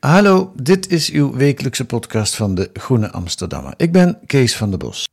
Hallo, 0.00 0.52
dit 0.54 0.90
is 0.90 1.10
uw 1.10 1.32
wekelijkse 1.32 1.84
podcast 1.84 2.34
van 2.36 2.54
de 2.54 2.70
Groene 2.72 3.10
Amsterdammer. 3.12 3.74
Ik 3.76 3.92
ben 3.92 4.18
Kees 4.26 4.56
van 4.56 4.70
der 4.70 4.78
Bos. 4.78 5.08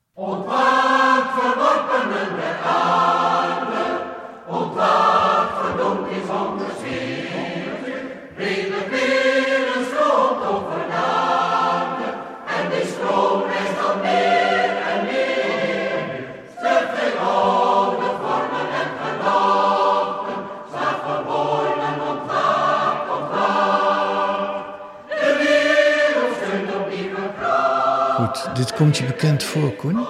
Dit 28.53 28.73
komt 28.73 28.97
je 28.97 29.05
bekend 29.05 29.43
voor, 29.43 29.75
Koen. 29.75 30.07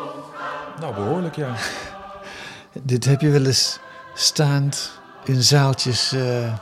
Nou, 0.80 0.94
behoorlijk 0.94 1.36
ja. 1.36 1.54
Dit 2.84 3.06
heb 3.06 3.22
je 3.22 3.30
wel 3.30 3.46
eens 3.46 3.80
staand 4.14 4.92
in 5.24 5.44
zaaltjes 5.44 6.12
eh, 6.14 6.44
eh, 6.46 6.54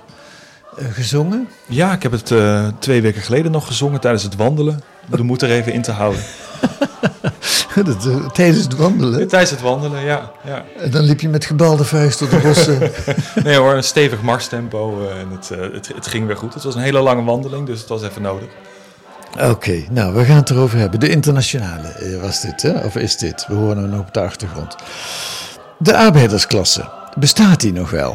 gezongen. 0.91 1.47
Ja, 1.67 1.93
ik 1.93 2.03
heb 2.03 2.11
het 2.11 2.31
eh, 2.31 2.67
twee 2.79 3.01
weken 3.01 3.21
geleden 3.21 3.51
nog 3.51 3.67
gezongen 3.67 3.99
tijdens 3.99 4.23
het 4.23 4.35
wandelen. 4.35 4.81
De 5.05 5.23
moed 5.23 5.41
er 5.41 5.49
even 5.49 5.73
in 5.73 5.81
te 5.81 5.91
houden. 5.91 6.21
Tijdens 8.33 8.63
het 8.63 8.75
wandelen. 8.75 9.27
Tijdens 9.27 9.51
het 9.51 9.61
wandelen, 9.61 10.03
ja. 10.03 10.31
ja. 10.45 10.65
En 10.77 10.91
dan 10.91 11.03
liep 11.03 11.21
je 11.21 11.29
met 11.29 11.45
gebalde 11.45 11.83
vuist 11.83 12.19
door 12.19 12.29
de 12.29 12.37
bossen. 12.37 12.91
Nee 13.43 13.55
hoor, 13.55 13.73
een 13.73 13.83
stevig 13.83 14.21
marstempo 14.21 15.09
en 15.09 15.31
het, 15.31 15.49
het, 15.73 15.91
het 15.95 16.07
ging 16.07 16.27
weer 16.27 16.37
goed. 16.37 16.53
Het 16.53 16.63
was 16.63 16.75
een 16.75 16.81
hele 16.81 16.99
lange 16.99 17.23
wandeling, 17.23 17.65
dus 17.65 17.79
het 17.79 17.89
was 17.89 18.03
even 18.03 18.21
nodig. 18.21 18.49
Oké, 19.39 19.83
nou, 19.91 20.13
we 20.13 20.25
gaan 20.25 20.35
het 20.35 20.49
erover 20.49 20.77
hebben. 20.77 20.99
De 20.99 21.09
internationale 21.09 21.87
eh, 21.87 22.21
was 22.21 22.41
dit, 22.41 22.61
hè? 22.61 22.79
of 22.79 22.95
is 22.95 23.17
dit? 23.17 23.45
We 23.47 23.53
horen 23.53 23.77
hem 23.77 23.89
nog 23.89 23.99
op 23.99 24.13
de 24.13 24.21
achtergrond. 24.21 24.75
De 25.77 25.97
arbeidersklasse, 25.97 26.89
bestaat 27.17 27.61
die 27.61 27.73
nog 27.73 27.89
wel? 27.89 28.11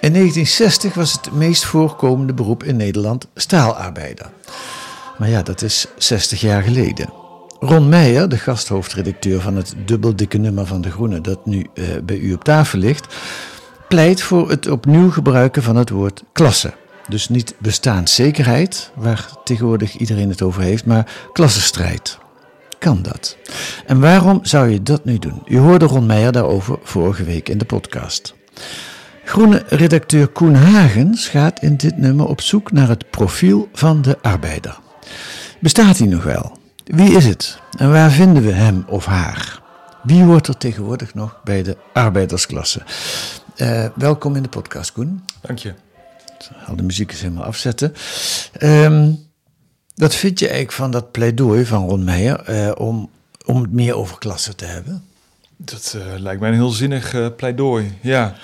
In 0.00 0.12
1960 0.12 0.94
was 0.94 1.12
het 1.12 1.32
meest 1.32 1.64
voorkomende 1.64 2.34
beroep 2.34 2.62
in 2.62 2.76
Nederland 2.76 3.26
staalarbeider. 3.34 4.26
Maar 5.18 5.28
ja, 5.28 5.42
dat 5.42 5.62
is 5.62 5.86
60 5.96 6.40
jaar 6.40 6.62
geleden. 6.62 7.12
Ron 7.60 7.88
Meijer, 7.88 8.28
de 8.28 8.38
gasthoofdredacteur 8.38 9.40
van 9.40 9.56
het 9.56 9.74
dubbeldikke 9.84 10.38
nummer 10.38 10.66
van 10.66 10.80
De 10.80 10.90
Groene, 10.90 11.20
dat 11.20 11.46
nu 11.46 11.66
eh, 11.74 11.84
bij 12.04 12.18
u 12.18 12.32
op 12.32 12.44
tafel 12.44 12.78
ligt, 12.78 13.14
pleit 13.88 14.22
voor 14.22 14.50
het 14.50 14.68
opnieuw 14.68 15.10
gebruiken 15.10 15.62
van 15.62 15.76
het 15.76 15.90
woord 15.90 16.22
klasse. 16.32 16.72
Dus 17.08 17.28
niet 17.28 17.54
bestaanszekerheid, 17.58 18.90
waar 18.94 19.28
tegenwoordig 19.44 19.96
iedereen 19.96 20.28
het 20.28 20.42
over 20.42 20.62
heeft, 20.62 20.86
maar 20.86 21.28
klassenstrijd. 21.32 22.18
Kan 22.78 23.02
dat? 23.02 23.36
En 23.86 24.00
waarom 24.00 24.38
zou 24.42 24.68
je 24.68 24.82
dat 24.82 25.04
nu 25.04 25.18
doen? 25.18 25.42
U 25.46 25.58
hoorde 25.58 25.84
Ron 25.84 26.06
Meijer 26.06 26.32
daarover 26.32 26.78
vorige 26.82 27.24
week 27.24 27.48
in 27.48 27.58
de 27.58 27.64
podcast. 27.64 28.34
Groene 29.24 29.62
redacteur 29.68 30.28
Koen 30.28 30.54
Hagens 30.54 31.28
gaat 31.28 31.62
in 31.62 31.76
dit 31.76 31.96
nummer 31.96 32.26
op 32.26 32.40
zoek 32.40 32.72
naar 32.72 32.88
het 32.88 33.10
profiel 33.10 33.68
van 33.72 34.02
de 34.02 34.18
arbeider. 34.22 34.78
Bestaat 35.60 35.98
hij 35.98 36.06
nog 36.06 36.24
wel? 36.24 36.58
Wie 36.84 37.16
is 37.16 37.26
het? 37.26 37.58
En 37.78 37.90
waar 37.90 38.10
vinden 38.10 38.42
we 38.42 38.52
hem 38.52 38.84
of 38.86 39.04
haar? 39.04 39.62
Wie 40.02 40.24
wordt 40.24 40.48
er 40.48 40.56
tegenwoordig 40.56 41.14
nog 41.14 41.40
bij 41.44 41.62
de 41.62 41.76
arbeidersklasse? 41.92 42.82
Eh, 43.56 43.86
welkom 43.94 44.36
in 44.36 44.42
de 44.42 44.48
podcast, 44.48 44.92
Koen. 44.92 45.24
Dank 45.40 45.58
je. 45.58 45.74
Al 46.66 46.76
de 46.76 46.82
muziek 46.82 47.12
is 47.12 47.20
helemaal 47.20 47.44
afzetten. 47.44 47.94
Ehm, 48.52 49.10
wat 49.94 50.14
vind 50.14 50.38
je 50.38 50.44
eigenlijk 50.44 50.76
van 50.76 50.90
dat 50.90 51.10
pleidooi 51.10 51.64
van 51.64 51.88
Ron 51.88 52.04
Meijer 52.04 52.40
eh, 52.40 52.70
om, 52.76 53.10
om 53.44 53.62
het 53.62 53.72
meer 53.72 53.94
over 53.94 54.18
klassen 54.18 54.56
te 54.56 54.64
hebben? 54.64 55.04
Dat 55.56 55.96
eh, 55.96 56.18
lijkt 56.18 56.40
mij 56.40 56.48
een 56.48 56.56
heel 56.56 56.70
zinnig 56.70 57.14
eh, 57.14 57.26
pleidooi, 57.36 57.92
ja. 58.00 58.34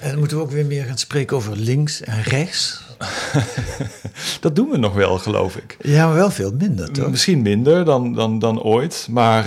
En 0.00 0.10
dan 0.10 0.18
moeten 0.18 0.36
we 0.36 0.42
ook 0.42 0.50
weer 0.50 0.66
meer 0.66 0.84
gaan 0.84 0.98
spreken 0.98 1.36
over 1.36 1.56
links 1.56 2.00
en 2.00 2.22
rechts. 2.22 2.80
Dat 4.40 4.56
doen 4.56 4.68
we 4.68 4.76
nog 4.76 4.94
wel, 4.94 5.18
geloof 5.18 5.56
ik. 5.56 5.76
Ja, 5.80 6.06
maar 6.06 6.14
wel 6.14 6.30
veel 6.30 6.52
minder, 6.58 6.92
toch? 6.92 7.10
Misschien 7.10 7.42
minder 7.42 7.84
dan, 7.84 8.12
dan, 8.14 8.38
dan 8.38 8.62
ooit, 8.62 9.06
maar 9.10 9.44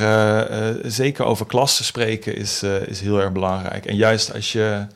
zeker 0.83 1.25
over 1.25 1.45
klassen 1.45 1.85
spreken 1.85 2.35
is, 2.35 2.63
is 2.63 2.99
heel 2.99 3.21
erg 3.21 3.31
belangrijk. 3.31 3.85
En 3.85 3.95
juist 3.95 4.33
als 4.33 4.51
je 4.51 4.87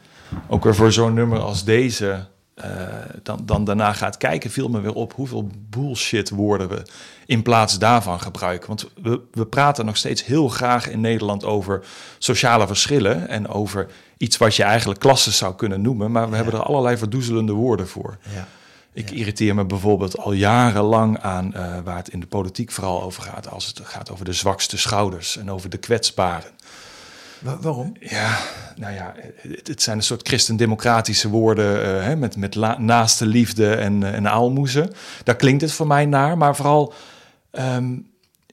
ook 0.47 0.63
weer 0.63 0.75
voor 0.75 0.91
zo'n 0.91 1.13
nummer 1.13 1.39
als 1.39 1.63
deze 1.63 2.25
eh, 2.59 3.15
dan, 3.23 3.39
dan 3.45 3.63
daarna 3.63 3.93
gaat 3.93 4.17
kijken, 4.17 4.51
viel 4.51 4.69
me 4.69 4.81
weer 4.81 4.93
op 4.93 5.13
hoeveel 5.13 5.49
bullshit 5.69 6.29
woorden 6.29 6.69
we 6.69 6.81
in 7.25 7.41
plaats 7.41 7.79
daarvan 7.79 8.19
gebruiken. 8.19 8.67
Want 8.67 8.85
we, 9.01 9.21
we 9.31 9.45
praten 9.45 9.85
nog 9.85 9.97
steeds 9.97 10.25
heel 10.25 10.47
graag 10.47 10.89
in 10.89 11.01
Nederland 11.01 11.45
over 11.45 11.85
sociale 12.17 12.67
verschillen 12.67 13.27
en 13.27 13.47
over 13.47 13.87
iets 14.17 14.37
wat 14.37 14.55
je 14.55 14.63
eigenlijk 14.63 14.99
klassen 14.99 15.33
zou 15.33 15.55
kunnen 15.55 15.81
noemen, 15.81 16.11
maar 16.11 16.29
we 16.29 16.35
hebben 16.35 16.53
er 16.53 16.63
allerlei 16.63 16.97
verdoezelende 16.97 17.53
woorden 17.53 17.87
voor. 17.87 18.17
Ja. 18.33 18.47
Ik 18.93 19.11
irriteer 19.11 19.55
me 19.55 19.65
bijvoorbeeld 19.65 20.17
al 20.17 20.31
jarenlang 20.31 21.19
aan 21.19 21.53
eh, 21.53 21.77
waar 21.83 21.97
het 21.97 22.09
in 22.09 22.19
de 22.19 22.27
politiek 22.27 22.71
vooral 22.71 23.03
over 23.03 23.23
gaat. 23.23 23.49
Als 23.49 23.65
het 23.65 23.81
gaat 23.83 24.11
over 24.11 24.25
de 24.25 24.33
zwakste 24.33 24.77
schouders 24.77 25.37
en 25.37 25.51
over 25.51 25.69
de 25.69 25.77
kwetsbaren. 25.77 26.51
Wa- 27.39 27.57
waarom? 27.61 27.93
Ja, 27.99 28.37
nou 28.75 28.93
ja, 28.93 29.13
het, 29.63 29.81
zijn 29.81 29.97
een 29.97 30.03
soort 30.03 30.27
christendemocratische 30.27 31.29
woorden 31.29 31.83
eh, 31.83 32.03
hè, 32.03 32.15
met, 32.15 32.37
met 32.37 32.55
naaste 32.77 33.25
liefde 33.25 33.73
en, 33.75 34.03
eh, 34.03 34.13
en 34.13 34.27
aalmoezen. 34.29 34.91
Daar 35.23 35.35
klinkt 35.35 35.61
het 35.61 35.71
voor 35.71 35.87
mij 35.87 36.05
naar, 36.05 36.37
maar 36.37 36.55
vooral 36.55 36.93
ehm, 37.51 37.97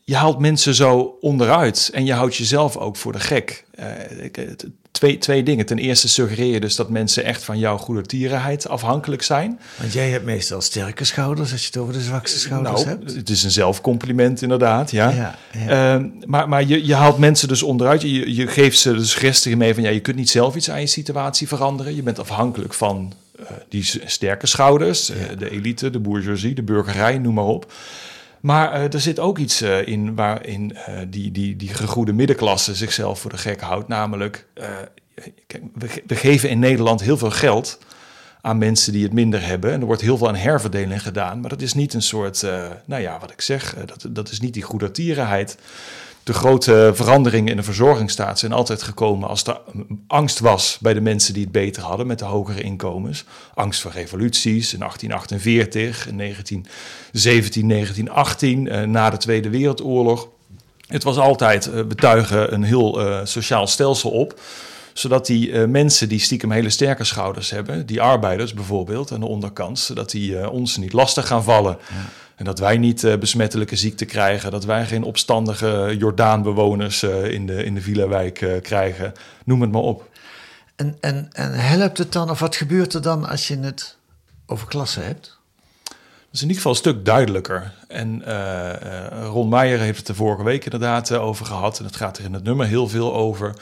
je 0.05 0.17
haalt 0.17 0.39
mensen 0.39 0.75
zo 0.75 1.17
onderuit 1.21 1.91
en 1.93 2.05
je 2.05 2.13
houdt 2.13 2.37
jezelf 2.37 2.77
ook 2.77 2.97
voor 2.97 3.13
de 3.13 3.21
gek. 3.21 3.65
Eh, 3.75 3.87
het- 4.33 4.67
twee, 4.97 5.19
twee 5.19 5.43
dingen. 5.43 5.67
Ten 5.67 5.79
eerste 5.79 6.09
suggereer 6.09 6.53
je 6.53 6.61
dus 6.61 6.77
dat 6.77 6.91
mensen 6.91 7.25
echt 7.25 7.45
van 7.45 7.59
jouw 7.59 7.77
goedertierenheid 7.77 8.69
afhankelijk 8.69 9.23
zijn. 9.23 9.61
Want 9.81 9.93
jij 9.93 10.11
hebt 10.11 10.25
meestal 10.25 10.61
sterke 10.61 11.05
schouders 11.05 11.53
als 11.53 11.61
je 11.61 11.67
het 11.67 11.77
over 11.77 11.93
de 11.93 12.01
zwakste 12.01 12.39
schouders 12.39 12.85
Nou, 12.85 12.99
hebt. 12.99 13.15
het 13.15 13.31
is 13.31 13.43
een 13.43 13.51
zelfcompliment 13.51 14.43
inderdaad, 14.43 14.91
ja. 14.91 15.09
Ja, 15.11 15.39
ja. 15.53 15.95
Ehm, 15.95 16.09
maar 16.27 16.49
maar 16.49 16.65
je, 16.65 16.87
je 16.87 16.95
haalt 16.95 17.19
mensen 17.19 17.49
dus 17.49 17.63
onderuit. 17.63 18.03
Je, 18.03 18.35
je 18.35 18.47
geeft 18.47 18.79
ze 18.79 18.95
de 18.95 19.05
suggestie 19.05 19.57
mee 19.57 19.75
van... 19.75 19.83
ja, 19.83 19.91
je 19.91 20.01
kunt 20.01 20.17
niet 20.17 20.31
zelf 20.31 20.55
iets 20.57 20.71
aan 20.71 20.81
je 20.81 20.87
situatie 20.87 21.49
veranderen. 21.49 21.95
Je 21.95 22.03
bent 22.03 22.19
afhankelijk 22.19 22.75
van 22.75 23.13
eh, 23.39 23.45
die 23.69 23.85
sterke 24.05 24.47
schouders. 24.47 25.11
eh, 25.11 25.17
de 25.39 25.51
elite, 25.51 25.91
de 25.91 25.99
bourgeoisie, 25.99 26.55
de 26.55 26.63
burgerij, 26.63 27.19
noem 27.19 27.35
maar 27.35 27.45
op. 27.45 27.73
Maar 28.47 28.73
eh, 28.73 28.93
er 28.95 29.01
zit 29.01 29.19
ook 29.19 29.39
iets 29.39 29.61
eh, 29.61 29.87
in 29.87 30.15
waarin 30.15 30.77
eh, 30.77 30.95
die, 31.09 31.31
die, 31.31 31.57
die 31.57 31.69
gegoede 31.75 32.13
middenklasse 32.13 32.75
zichzelf 32.75 33.21
voor 33.21 33.31
de 33.31 33.37
gek 33.39 33.61
houdt. 33.61 33.89
Namelijk, 33.89 34.47
we, 35.75 35.89
ge- 35.89 36.03
we 36.07 36.15
geven 36.17 36.49
in 36.49 36.59
Nederland 36.59 37.01
heel 37.03 37.17
veel 37.17 37.31
geld 37.31 37.79
aan 38.41 38.59
mensen 38.59 38.93
die 38.93 39.03
het 39.03 39.13
minder 39.13 39.47
hebben. 39.47 39.73
En 39.73 39.81
er 39.81 39.87
wordt 39.87 40.03
heel 40.03 40.17
veel 40.19 40.29
aan 40.29 40.37
herverdeling 40.37 41.03
gedaan. 41.03 41.41
Maar 41.41 41.51
dat 41.51 41.63
is 41.63 41.75
niet 41.75 41.95
een 41.95 42.03
soort, 42.03 42.43
nou 42.85 43.03
ja, 43.03 43.19
wat 43.21 43.31
ik 43.31 43.41
zeg, 43.41 43.75
dat, 43.87 44.07
dat 44.09 44.31
is 44.31 44.41
niet 44.41 44.55
die 44.55 44.63
goedertierenheid. 44.63 45.59
De 46.27 46.33
grote 46.33 46.91
veranderingen 46.95 47.51
in 47.51 47.57
de 47.57 47.63
verzorgingsstaat 47.63 48.39
zijn 48.39 48.53
altijd 48.53 48.83
gekomen 48.83 49.29
als 49.29 49.45
er 49.45 49.61
angst 50.07 50.39
was 50.39 50.79
bij 50.81 50.95
de 50.95 51.01
mensen 51.01 51.35
die 51.35 51.43
het 51.43 51.53
beter 51.53 51.83
hadden 51.83 52.07
met 52.07 52.19
de 52.19 52.25
hogere 52.25 52.61
inkomens. 52.61 53.25
Angst 53.55 53.81
voor 53.81 53.91
revoluties 53.91 54.73
in 54.73 54.79
1848, 54.79 56.09
in 56.09 56.17
1917, 56.17 57.69
1918, 57.69 58.91
na 58.91 59.11
de 59.11 59.17
Tweede 59.17 59.51
Wereldoorlog. 59.51 60.29
Het 60.87 61.03
was 61.03 61.17
altijd 61.17 61.67
uh, 61.67 61.85
betuigen 61.85 62.53
een 62.53 62.63
heel 62.63 63.07
uh, 63.07 63.21
sociaal 63.25 63.67
stelsel 63.67 64.11
op 64.11 64.41
zodat 64.99 65.27
die 65.27 65.49
uh, 65.49 65.65
mensen 65.65 66.09
die 66.09 66.19
stiekem 66.19 66.51
hele 66.51 66.71
sterke 66.71 67.05
schouders 67.05 67.51
hebben, 67.51 67.87
die 67.87 68.01
arbeiders 68.01 68.55
bijvoorbeeld 68.55 69.13
aan 69.13 69.21
de 69.21 69.27
onderkant, 69.27 69.79
zodat 69.79 70.11
die 70.11 70.31
uh, 70.31 70.53
ons 70.53 70.77
niet 70.77 70.93
lastig 70.93 71.27
gaan 71.27 71.45
vallen. 71.45 71.79
Ja. 71.89 71.95
En 72.37 72.45
dat 72.45 72.59
wij 72.59 72.77
niet 72.77 73.03
uh, 73.03 73.17
besmettelijke 73.17 73.77
ziekten 73.77 74.07
krijgen, 74.07 74.51
dat 74.51 74.65
wij 74.65 74.87
geen 74.87 75.03
opstandige 75.03 75.95
Jordaanbewoners 75.99 77.03
in 77.03 77.47
de, 77.47 77.65
in 77.65 77.75
de 77.75 77.81
Villa-wijk 77.81 78.61
krijgen. 78.63 79.13
Noem 79.45 79.61
het 79.61 79.73
maar 79.73 79.83
op. 79.83 80.09
En, 80.77 80.97
en, 81.01 81.29
en 81.33 81.53
helpt 81.53 81.99
het 81.99 82.13
dan, 82.13 82.31
of 82.31 82.39
wat 82.39 82.57
gebeurt 82.57 82.95
er 82.95 83.03
dan 83.03 83.29
als 83.29 83.49
je 83.49 83.59
het 83.59 83.97
over 84.47 84.67
klassen 84.67 85.05
hebt? 85.05 85.39
Dat 85.85 85.95
is 86.33 86.43
in 86.43 86.49
ieder 86.49 86.57
geval 86.57 86.73
een 86.73 86.79
stuk 86.79 87.05
duidelijker. 87.05 87.73
En 87.89 88.23
Ron 89.25 89.49
Meijer 89.49 89.79
heeft 89.79 89.99
het 89.99 90.07
de 90.07 90.15
vorige 90.15 90.45
week 90.45 90.65
inderdaad 90.65 91.13
over 91.13 91.47
gehad. 91.47 91.79
En 91.79 91.85
het 91.85 91.97
gaat 91.97 92.19
er 92.19 92.25
in 92.25 92.33
het 92.33 92.45
nummer 92.45 92.67
heel 92.67 92.89
veel 92.89 93.15
over. 93.15 93.55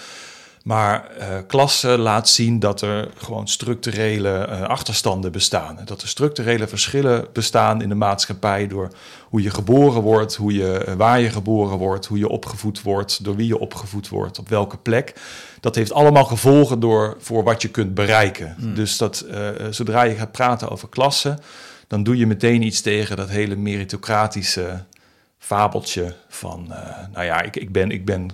Maar 0.64 1.10
uh, 1.18 1.26
klasse 1.46 1.98
laat 1.98 2.28
zien 2.28 2.58
dat 2.58 2.80
er 2.80 3.08
gewoon 3.16 3.48
structurele 3.48 4.48
uh, 4.50 4.62
achterstanden 4.62 5.32
bestaan. 5.32 5.78
Dat 5.84 6.02
er 6.02 6.08
structurele 6.08 6.66
verschillen 6.66 7.26
bestaan 7.32 7.82
in 7.82 7.88
de 7.88 7.94
maatschappij 7.94 8.66
door 8.66 8.90
hoe 9.28 9.42
je 9.42 9.50
geboren 9.50 10.02
wordt, 10.02 10.34
hoe 10.34 10.54
je, 10.54 10.84
uh, 10.88 10.94
waar 10.94 11.20
je 11.20 11.30
geboren 11.30 11.78
wordt, 11.78 12.06
hoe 12.06 12.18
je 12.18 12.28
opgevoed 12.28 12.82
wordt, 12.82 13.24
door 13.24 13.36
wie 13.36 13.46
je 13.46 13.58
opgevoed 13.58 14.08
wordt, 14.08 14.38
op 14.38 14.48
welke 14.48 14.76
plek. 14.76 15.20
Dat 15.60 15.74
heeft 15.74 15.92
allemaal 15.92 16.24
gevolgen 16.24 16.80
door, 16.80 17.16
voor 17.18 17.44
wat 17.44 17.62
je 17.62 17.68
kunt 17.68 17.94
bereiken. 17.94 18.54
Hmm. 18.58 18.74
Dus 18.74 18.98
dat, 18.98 19.26
zodra 19.70 20.02
je 20.02 20.14
gaat 20.14 20.32
praten 20.32 20.70
over 20.70 20.88
klasse, 20.88 21.38
dan 21.86 22.02
doe 22.02 22.16
je 22.16 22.26
meteen 22.26 22.62
iets 22.62 22.80
tegen 22.80 23.16
dat 23.16 23.28
hele 23.28 23.56
meritocratische 23.56 24.84
fabeltje 25.38 26.14
van, 26.28 26.66
nou 27.12 27.24
ja, 27.24 27.42
ik, 27.42 27.56
ik 27.56 27.72
ben. 27.72 27.90
Ik 27.90 28.04
ben 28.04 28.30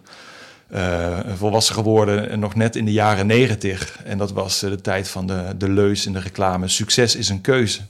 uh, 0.75 1.19
volwassen 1.37 1.75
geworden 1.75 2.39
nog 2.39 2.55
net 2.55 2.77
in 2.77 2.85
de 2.85 2.93
jaren 2.93 3.27
negentig. 3.27 3.99
En 4.05 4.19
dat 4.19 4.33
was 4.33 4.63
uh, 4.63 4.71
de 4.71 4.81
tijd 4.81 5.09
van 5.09 5.27
de, 5.27 5.55
de 5.59 5.69
leus 5.69 6.07
in 6.07 6.13
de 6.13 6.21
reclame. 6.21 6.69
Succes 6.69 7.17
is 7.17 7.29
een 7.29 7.41
keuze. 7.41 7.81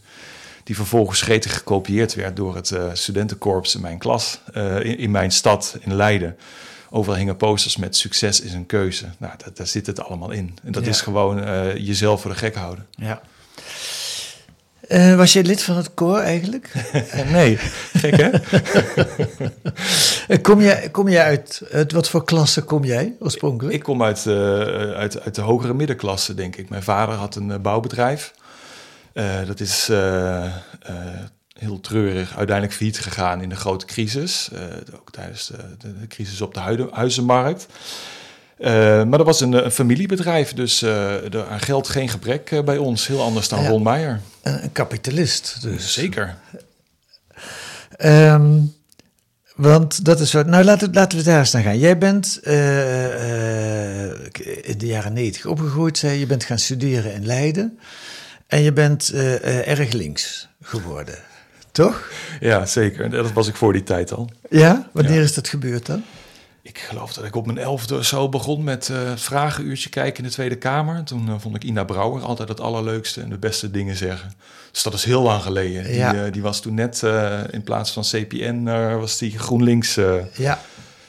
Die 0.64 0.76
vervolgens 0.76 1.22
gretig 1.22 1.54
gekopieerd 1.54 2.14
werd 2.14 2.36
door 2.36 2.54
het 2.54 2.70
uh, 2.70 2.84
studentenkorps 2.92 3.74
in 3.74 3.80
mijn 3.80 3.98
klas, 3.98 4.40
in, 4.54 4.98
in, 4.98 5.10
mijn 5.10 5.30
stad, 5.30 5.76
in 5.80 5.94
Leiden. 5.94 6.36
Overal 6.90 7.18
hingen 7.18 7.36
posters 7.36 7.76
met 7.76 7.96
succes 7.96 8.40
is 8.40 8.52
een 8.52 8.66
keuze. 8.66 9.04
Nou, 9.18 9.32
dat, 9.44 9.56
daar 9.56 9.66
zit 9.66 9.86
het 9.86 10.00
allemaal 10.00 10.30
in. 10.30 10.58
En 10.64 10.72
dat 10.72 10.84
ja. 10.84 10.90
is 10.90 11.00
gewoon 11.00 11.36
jezelf 11.82 12.20
voor 12.20 12.30
de 12.30 12.36
gek 12.36 12.54
houden. 12.54 12.86
Ja. 12.90 13.20
Uh, 14.90 15.16
was 15.16 15.32
je 15.32 15.44
lid 15.44 15.62
van 15.62 15.76
het 15.76 15.94
koor 15.94 16.18
eigenlijk? 16.18 16.72
nee, 17.32 17.56
gek 17.92 18.16
hè? 18.16 18.30
kom, 20.48 20.60
jij, 20.60 20.88
kom 20.90 21.08
jij 21.08 21.24
uit, 21.24 21.62
uit, 21.72 21.92
wat 21.92 22.08
voor 22.08 22.24
klasse 22.24 22.62
kom 22.62 22.84
jij 22.84 23.14
oorspronkelijk? 23.20 23.74
Ik 23.74 23.82
kom 23.82 24.02
uit, 24.02 24.24
uh, 24.24 24.34
uit, 24.92 25.20
uit 25.20 25.34
de 25.34 25.40
hogere 25.40 25.74
middenklasse, 25.74 26.34
denk 26.34 26.56
ik. 26.56 26.68
Mijn 26.68 26.82
vader 26.82 27.14
had 27.14 27.36
een 27.36 27.48
uh, 27.48 27.58
bouwbedrijf. 27.58 28.34
dat 29.46 29.60
is 29.60 29.90
heel 31.58 31.80
treurig 31.80 32.36
uiteindelijk 32.36 32.76
failliet 32.76 32.98
gegaan 32.98 33.42
in 33.42 33.48
de 33.48 33.56
grote 33.56 33.86
crisis. 33.86 34.50
ook 34.94 35.10
tijdens 35.10 35.46
de, 35.46 35.56
de, 35.78 35.98
de, 36.00 36.06
crisis 36.06 36.40
op 36.40 36.54
de 36.54 36.88
huizenmarkt. 36.90 37.66
Uh, 38.60 38.68
maar 39.04 39.18
dat 39.18 39.26
was 39.26 39.40
een, 39.40 39.64
een 39.64 39.70
familiebedrijf, 39.70 40.52
dus 40.52 40.82
uh, 40.82 41.34
er 41.34 41.46
aan 41.46 41.60
geld 41.60 41.88
geen 41.88 42.08
gebrek 42.08 42.64
bij 42.64 42.76
ons. 42.76 43.06
Heel 43.06 43.22
anders 43.22 43.48
dan 43.48 43.62
ja, 43.62 43.68
Ron 43.68 43.82
Meijer. 43.82 44.20
Een, 44.42 44.62
een, 44.62 44.72
kapitalist 44.72 45.62
dus. 45.62 45.92
Zeker. 45.92 46.36
Um, 47.98 48.74
want 49.54 50.04
dat 50.04 50.20
is 50.20 50.32
wat... 50.32 50.46
Nou, 50.46 50.64
laten, 50.64 50.92
laten 50.92 51.18
we 51.18 51.24
daar 51.24 51.38
eens 51.38 51.50
naar 51.50 51.62
gaan. 51.62 51.78
Jij 51.78 51.98
bent 51.98 52.40
in 54.62 54.78
de 54.78 54.86
jaren 54.86 55.12
negentig 55.12 55.46
opgegroeid, 55.46 55.98
zei 55.98 56.18
je. 56.18 56.26
bent 56.26 56.44
gaan 56.44 56.58
studeren 56.58 57.14
in 57.14 57.26
Leiden. 57.26 57.78
En 58.46 58.62
je 58.62 58.72
bent 58.72 59.12
erg 59.64 59.92
links 59.92 60.48
geworden, 60.62 61.18
toch? 61.72 62.10
Ja, 62.40 62.66
zeker. 62.66 63.10
Dat 63.10 63.32
was 63.32 63.48
ik 63.48 63.56
voor 63.56 63.72
die 63.72 63.82
tijd 63.82 64.12
al. 64.12 64.30
Ja? 64.50 64.88
Wanneer 64.92 65.14
ja. 65.14 65.22
is 65.22 65.34
dat 65.34 65.48
gebeurd 65.48 65.86
dan? 65.86 66.04
Ik 66.70 66.78
geloof 66.78 67.12
dat 67.12 67.24
ik 67.24 67.36
op 67.36 67.46
mijn 67.46 67.58
elfde 67.58 68.04
zo 68.04 68.28
begon 68.28 68.64
met 68.64 68.88
uh, 68.88 68.98
vragenuurtje 69.14 69.88
kijken 69.88 70.22
in 70.22 70.28
de 70.28 70.34
Tweede 70.34 70.56
Kamer. 70.56 71.04
Toen 71.04 71.28
uh, 71.28 71.34
vond 71.38 71.56
ik 71.56 71.64
Ina 71.64 71.84
Brouwer 71.84 72.22
altijd 72.22 72.48
het 72.48 72.60
allerleukste 72.60 73.20
en 73.20 73.28
de 73.28 73.38
beste 73.38 73.70
dingen 73.70 73.96
zeggen. 73.96 74.34
Dus 74.72 74.82
dat 74.82 74.94
is 74.94 75.04
heel 75.04 75.22
lang 75.22 75.42
geleden. 75.42 75.94
Ja. 75.94 76.12
Die, 76.12 76.20
uh, 76.20 76.32
die, 76.32 76.42
was 76.42 76.60
toen 76.60 76.74
net 76.74 77.02
in 77.50 77.62
plaats 77.62 77.90
van 77.90 78.02
CPN 78.02 78.64
was 78.98 79.18
die 79.18 79.38
GroenLinks 79.38 79.94
ja. 80.36 80.60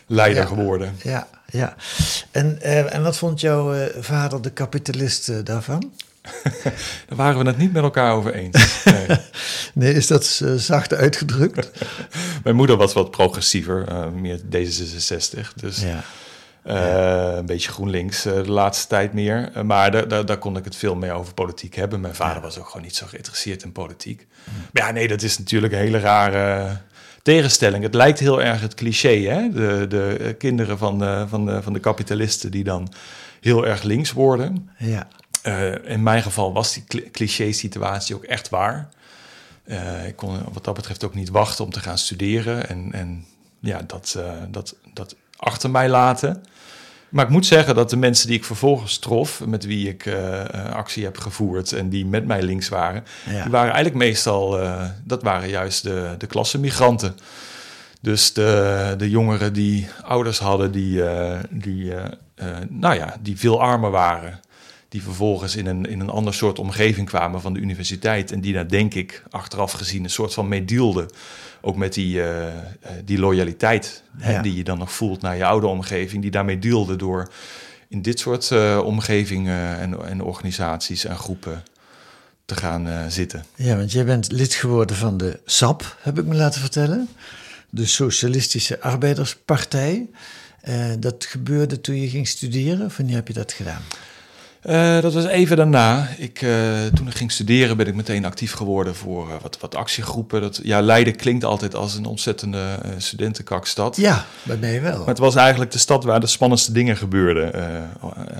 leider 0.07 0.41
ja. 0.41 0.47
geworden. 0.47 0.95
Ja, 1.03 1.27
ja. 1.45 1.75
En, 2.31 2.61
en 2.91 3.03
wat 3.03 3.17
vond 3.17 3.39
jouw 3.39 3.89
vader, 3.99 4.41
de 4.41 4.51
kapitalist, 4.51 5.45
daarvan? 5.45 5.91
Daar 7.07 7.17
waren 7.17 7.39
we 7.39 7.47
het 7.47 7.57
niet 7.57 7.73
met 7.73 7.83
elkaar 7.83 8.13
over 8.13 8.33
eens. 8.33 8.83
Nee, 8.83 9.17
nee 9.73 9.93
is 9.93 10.07
dat 10.07 10.39
uh, 10.43 10.53
zacht 10.53 10.93
uitgedrukt? 10.93 11.71
Mijn 12.43 12.55
moeder 12.55 12.77
was 12.77 12.93
wat 12.93 13.11
progressiever, 13.11 13.89
uh, 13.89 14.07
meer 14.07 14.39
D66. 14.39 15.53
Dus 15.55 15.81
ja. 15.81 16.03
Uh, 16.65 16.73
ja. 16.73 17.31
een 17.37 17.45
beetje 17.45 17.71
GroenLinks 17.71 18.21
de 18.21 18.51
laatste 18.51 18.87
tijd 18.87 19.13
meer. 19.13 19.51
maar 19.65 19.91
daar, 19.91 20.25
daar, 20.25 20.37
kon 20.37 20.57
ik 20.57 20.63
het 20.63 20.75
veel 20.75 20.95
meer 20.95 21.11
over 21.11 21.33
politiek 21.33 21.75
hebben. 21.75 22.01
Mijn 22.01 22.15
vader 22.15 22.35
ja. 22.35 22.41
was 22.41 22.59
ook 22.59 22.67
gewoon 22.67 22.81
niet 22.81 22.95
zo 22.95 23.05
geïnteresseerd 23.05 23.63
in 23.63 23.71
politiek. 23.71 24.27
Maar 24.45 24.85
ja, 24.85 24.91
nee, 24.91 25.07
dat 25.07 25.21
is 25.21 25.37
natuurlijk 25.37 25.73
een 25.73 25.79
hele 25.79 25.99
rare 25.99 26.77
tegenstelling. 27.21 27.83
Het 27.83 27.93
lijkt 27.93 28.19
heel 28.19 28.41
erg 28.41 28.61
het 28.61 28.73
cliché, 28.73 29.19
hè? 29.19 29.49
De, 29.49 29.85
de 29.89 30.35
kinderen 30.37 30.77
van 30.77 30.99
de, 30.99 31.25
van, 31.29 31.45
de, 31.45 31.61
van 31.61 31.73
de 31.73 31.79
kapitalisten 31.79 32.51
die 32.51 32.63
dan 32.63 32.93
heel 33.39 33.67
erg 33.67 33.83
links 33.83 34.11
worden. 34.11 34.69
Ja. 34.77 35.07
Uh, 35.47 35.89
in 35.89 36.03
mijn 36.03 36.21
geval 36.21 36.53
was 36.53 36.73
die 36.73 37.09
cliché-situatie 37.11 38.15
ook 38.15 38.23
echt 38.23 38.49
waar. 38.49 38.89
Uh, 39.65 40.07
ik 40.07 40.15
kon 40.15 40.39
wat 40.53 40.63
dat 40.63 40.73
betreft 40.73 41.03
ook 41.03 41.13
niet 41.13 41.29
wachten 41.29 41.65
om 41.65 41.71
te 41.71 41.79
gaan 41.79 41.97
studeren 41.97 42.69
en, 42.69 42.89
en 42.91 43.25
ja, 43.59 43.81
dat, 43.87 44.15
uh, 44.17 44.31
dat, 44.49 44.75
dat 44.93 45.15
achter 45.35 45.69
mij 45.69 45.89
laten. 45.89 46.43
Maar 47.09 47.25
ik 47.25 47.31
moet 47.31 47.45
zeggen 47.45 47.75
dat 47.75 47.89
de 47.89 47.97
mensen 47.97 48.27
die 48.27 48.37
ik 48.37 48.45
vervolgens 48.45 48.97
trof, 48.97 49.45
met 49.45 49.65
wie 49.65 49.89
ik 49.89 50.07
actie 50.73 51.03
heb 51.03 51.17
gevoerd 51.17 51.71
en 51.71 51.89
die 51.89 52.05
met 52.05 52.25
mij 52.25 52.41
links 52.41 52.69
waren, 52.69 53.03
ja. 53.29 53.41
die 53.41 53.51
waren 53.51 53.73
eigenlijk 53.73 53.95
meestal, 53.95 54.59
dat 55.03 55.23
waren 55.23 55.49
juist 55.49 55.83
de, 55.83 56.15
de 56.17 56.27
klassemigranten. 56.27 57.15
Dus 58.01 58.33
de, 58.33 58.93
de 58.97 59.09
jongeren 59.09 59.53
die 59.53 59.87
ouders 60.03 60.39
hadden 60.39 60.71
die, 60.71 61.03
die, 61.49 61.93
nou 62.69 62.95
ja, 62.95 63.17
die 63.21 63.37
veel 63.37 63.61
armer 63.61 63.91
waren 63.91 64.39
die 64.91 65.03
vervolgens 65.03 65.55
in 65.55 65.65
een, 65.65 65.85
in 65.85 65.99
een 65.99 66.09
ander 66.09 66.33
soort 66.33 66.59
omgeving 66.59 67.07
kwamen 67.07 67.41
van 67.41 67.53
de 67.53 67.59
universiteit. 67.59 68.31
En 68.31 68.41
die 68.41 68.53
daar, 68.53 68.67
denk 68.67 68.93
ik, 68.93 69.23
achteraf 69.29 69.71
gezien 69.71 70.03
een 70.03 70.09
soort 70.09 70.33
van 70.33 70.47
meedeelden. 70.47 71.09
Ook 71.61 71.75
met 71.75 71.93
die, 71.93 72.15
uh, 72.17 72.45
die 73.05 73.19
loyaliteit 73.19 74.03
ja. 74.17 74.25
hè, 74.25 74.41
die 74.41 74.55
je 74.55 74.63
dan 74.63 74.77
nog 74.77 74.91
voelt 74.91 75.21
naar 75.21 75.37
je 75.37 75.45
oude 75.45 75.67
omgeving. 75.67 76.21
Die 76.21 76.31
daarmee 76.31 76.59
deelde 76.59 76.95
door 76.95 77.31
in 77.87 78.01
dit 78.01 78.19
soort 78.19 78.49
uh, 78.49 78.81
omgevingen 78.83 79.79
en, 79.79 80.05
en 80.05 80.21
organisaties 80.21 81.05
en 81.05 81.17
groepen 81.17 81.63
te 82.45 82.55
gaan 82.55 82.87
uh, 82.87 83.05
zitten. 83.07 83.45
Ja, 83.55 83.75
want 83.75 83.91
jij 83.91 84.05
bent 84.05 84.31
lid 84.31 84.53
geworden 84.53 84.95
van 84.95 85.17
de 85.17 85.39
SAP, 85.45 85.97
heb 86.01 86.19
ik 86.19 86.25
me 86.25 86.35
laten 86.35 86.61
vertellen. 86.61 87.09
De 87.69 87.85
Socialistische 87.85 88.81
Arbeiderspartij. 88.81 90.09
dat 90.99 91.25
gebeurde 91.25 91.81
toen 91.81 92.01
je 92.01 92.09
ging 92.09 92.27
studeren. 92.27 92.85
Of 92.85 92.97
wanneer 92.97 93.15
heb 93.15 93.27
je 93.27 93.33
dat 93.33 93.53
gedaan? 93.53 93.81
Uh, 94.69 95.01
dat 95.01 95.13
was 95.13 95.25
even 95.25 95.57
daarna. 95.57 96.07
Ik, 96.17 96.41
uh, 96.41 96.51
toen 96.93 97.07
ik 97.07 97.15
ging 97.15 97.31
studeren 97.31 97.77
ben 97.77 97.87
ik 97.87 97.95
meteen 97.95 98.25
actief 98.25 98.53
geworden 98.53 98.95
voor 98.95 99.27
uh, 99.27 99.33
wat, 99.41 99.57
wat 99.59 99.75
actiegroepen. 99.75 100.41
Dat, 100.41 100.59
ja, 100.63 100.81
Leiden 100.81 101.15
klinkt 101.15 101.43
altijd 101.43 101.75
als 101.75 101.95
een 101.95 102.05
ontzettende 102.05 102.59
studentenkakstad. 102.97 103.95
Ja, 103.95 104.25
bij 104.43 104.57
mij 104.57 104.81
wel. 104.81 104.97
Maar 104.97 105.07
het 105.07 105.17
was 105.17 105.35
eigenlijk 105.35 105.71
de 105.71 105.79
stad 105.79 106.03
waar 106.03 106.19
de 106.19 106.27
spannendste 106.27 106.71
dingen 106.71 106.97
gebeurden 106.97 107.53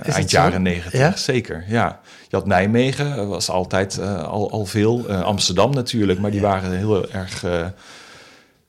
eind 0.02 0.30
jaren 0.30 0.62
negentig. 0.62 1.00
Ja? 1.00 1.16
Zeker, 1.16 1.64
ja. 1.68 2.00
Je 2.28 2.36
had 2.36 2.46
Nijmegen, 2.46 3.28
was 3.28 3.50
altijd 3.50 4.00
al, 4.00 4.50
al 4.50 4.66
veel. 4.66 5.10
Amsterdam 5.10 5.74
natuurlijk, 5.74 6.18
maar 6.18 6.30
die 6.30 6.40
ja. 6.40 6.46
waren 6.46 6.76
heel 6.76 7.10
erg 7.10 7.44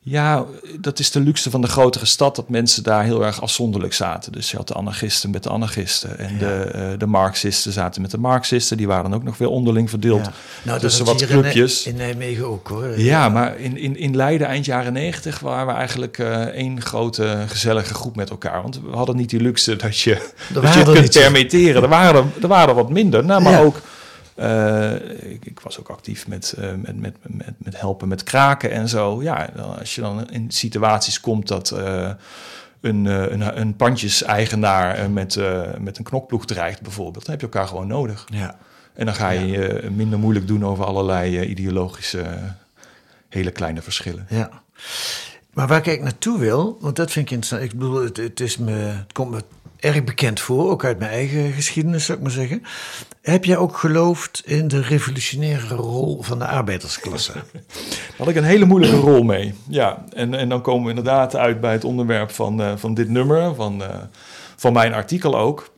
Ja, 0.06 0.46
dat 0.80 1.00
is 1.00 1.12
de 1.12 1.20
luxe 1.20 1.50
van 1.50 1.62
de 1.62 1.68
grotere 1.68 2.06
stad, 2.06 2.36
dat 2.36 2.50
mensen 2.50 2.84
daar 2.84 3.04
heel 3.04 3.26
erg 3.26 3.42
afzonderlijk 3.42 3.94
zaten. 3.94 4.32
Dus 4.32 4.52
je 4.52 4.58
had 4.58 4.68
de 4.68 4.74
anarchisten 4.74 5.30
met 5.30 5.44
de 5.44 5.50
anarchisten 5.50 6.20
en 6.20 6.38
de, 6.38 6.54
eh, 6.54 6.88
de 6.98 7.06
marxisten 7.06 7.72
zaten 7.72 8.02
met 8.02 8.12
de 8.12 8.18
marxisten. 8.18 8.78
Die 8.78 8.88
waren 8.88 9.14
ook 9.14 9.24
nog 9.24 9.38
weer 9.38 9.48
onderling 9.48 9.90
verdeeld 9.90 10.26
Ja. 10.26 10.32
Nou, 10.64 10.80
tussen 10.80 11.06
dat 11.06 11.22
wat 11.22 11.30
clubjes. 11.30 11.86
In, 11.86 11.96
Nijmegen 11.96 12.48
ook 12.48 12.68
hoor. 12.68 13.00
Ja, 13.00 13.30
maar 13.30 13.60
in, 13.60 13.78
in, 13.78 13.98
in 13.98 14.16
Leiden 14.16 14.48
eind 14.48 14.66
jaren 14.66 14.94
negentig 14.94 15.40
waren 15.40 15.68
we 15.68 15.74
eigenlijk 15.74 16.18
eh, 16.18 16.42
één 16.42 16.82
grote 16.82 17.44
gezellige 17.48 17.94
groep 17.94 18.16
met 18.16 18.30
elkaar. 18.30 18.62
Want 18.62 18.80
we 18.90 18.96
hadden 18.96 19.16
niet 19.16 19.30
die 19.30 19.42
luxe 19.42 19.76
dat 19.76 20.00
je, 20.00 20.30
dat 20.54 20.74
je 20.74 20.84
kunt 20.84 21.12
permitteren. 21.12 21.84
Er 21.84 21.90
waren 21.90 22.16
er, 22.16 22.42
er 22.42 22.48
waren 22.48 22.70
er 22.70 22.76
wat 22.76 22.90
minder. 22.90 23.26
Nou, 23.26 23.42
maar 23.42 23.64
ook, 23.64 23.82
ik, 25.22 25.46
ik 25.46 25.60
was 25.60 25.80
ook 25.80 25.90
actief 25.90 26.28
met, 26.28 26.54
eh, 26.58 26.72
met, 26.76 27.00
met, 27.00 27.16
met, 27.22 27.54
met 27.58 27.80
helpen 27.80 28.08
met 28.08 28.24
kraken 28.24 28.72
en 28.72 28.90
zo. 28.90 29.22
Ja, 29.24 29.50
dan, 29.56 29.80
als 29.80 29.96
je 29.96 30.02
dan 30.02 30.30
in 30.30 30.52
situaties 30.52 31.20
komt 31.20 31.48
dat... 31.48 31.72
eh, 31.72 32.12
een, 32.82 33.08
eh, 33.08 33.32
een, 33.32 33.60
een 33.60 33.76
pandjeseigenaar 33.76 34.96
eh, 34.96 35.08
met, 35.08 35.36
eh, 35.36 35.62
met 35.80 35.98
een 35.98 36.04
knokploeg 36.04 36.46
dreigt 36.46 36.82
bijvoorbeeld, 36.82 37.26
dan 37.26 37.32
heb 37.34 37.42
je 37.42 37.50
elkaar 37.52 37.68
gewoon 37.68 37.88
nodig. 37.88 38.26
Ja. 38.26 38.58
En 38.94 39.06
dan 39.06 39.16
ga 39.16 39.30
je 39.30 39.48
je 39.48 39.90
minder 39.92 40.20
moeilijk 40.20 40.48
doen 40.48 40.66
over 40.66 40.86
allerlei 40.86 41.40
eh, 41.40 41.50
ideologische 41.50 42.22
eh, 42.22 42.44
hele 43.30 43.52
kleine 43.52 43.82
verschillen. 43.82 44.26
Ja. 44.30 44.50
Maar 45.54 45.68
waar 45.68 45.78
ik 45.78 45.88
eigenlijk 45.88 46.16
naartoe 46.16 46.40
wil, 46.40 46.78
want 46.82 46.96
dat 46.96 47.12
vind 47.12 47.26
ik 47.26 47.32
interessant. 47.32 47.72
Ik 47.72 47.80
bedoel, 47.80 48.04
het, 48.04 48.18
het, 48.18 48.40
is 48.40 48.58
me, 48.58 48.72
het 48.72 49.14
komt 49.14 49.32
me 49.32 49.44
erg 49.80 50.04
bekend 50.04 50.40
voor, 50.40 50.70
ook 50.70 50.86
uit 50.86 51.00
mijn 51.00 51.12
eigen 51.12 51.52
geschiedenis, 51.52 52.06
zou 52.06 52.18
ik 52.18 52.24
maar 52.24 52.34
zeggen. 52.34 52.64
Heb 53.22 53.46
jij 53.46 53.58
ook 53.58 53.78
geloofd 53.78 54.42
in 54.46 54.68
de 54.68 54.82
revolutionaire 54.82 55.76
rol 55.76 56.22
van 56.22 56.40
de 56.40 56.48
arbeidersklasse? 56.48 57.34
Daar 57.34 58.18
had 58.18 58.28
ik 58.28 58.36
een 58.36 58.44
hele 58.44 58.66
moeilijke 58.66 58.98
rol 58.98 59.24
mee. 59.24 59.54
Ja, 59.70 60.04
en, 60.14 60.34
en 60.34 60.50
dan 60.50 60.62
komen 60.62 60.84
we 60.84 60.90
inderdaad 60.90 61.36
uit 61.36 61.62
bij 61.62 61.72
het 61.72 61.84
onderwerp 61.84 62.32
van, 62.32 62.62
eh, 62.62 62.72
van 62.76 62.94
dit 62.94 63.10
nummer, 63.10 63.56
van, 63.56 63.84
eh, 63.84 63.96
van 64.56 64.74
mijn 64.74 64.94
artikel 64.94 65.38
ook. 65.38 65.72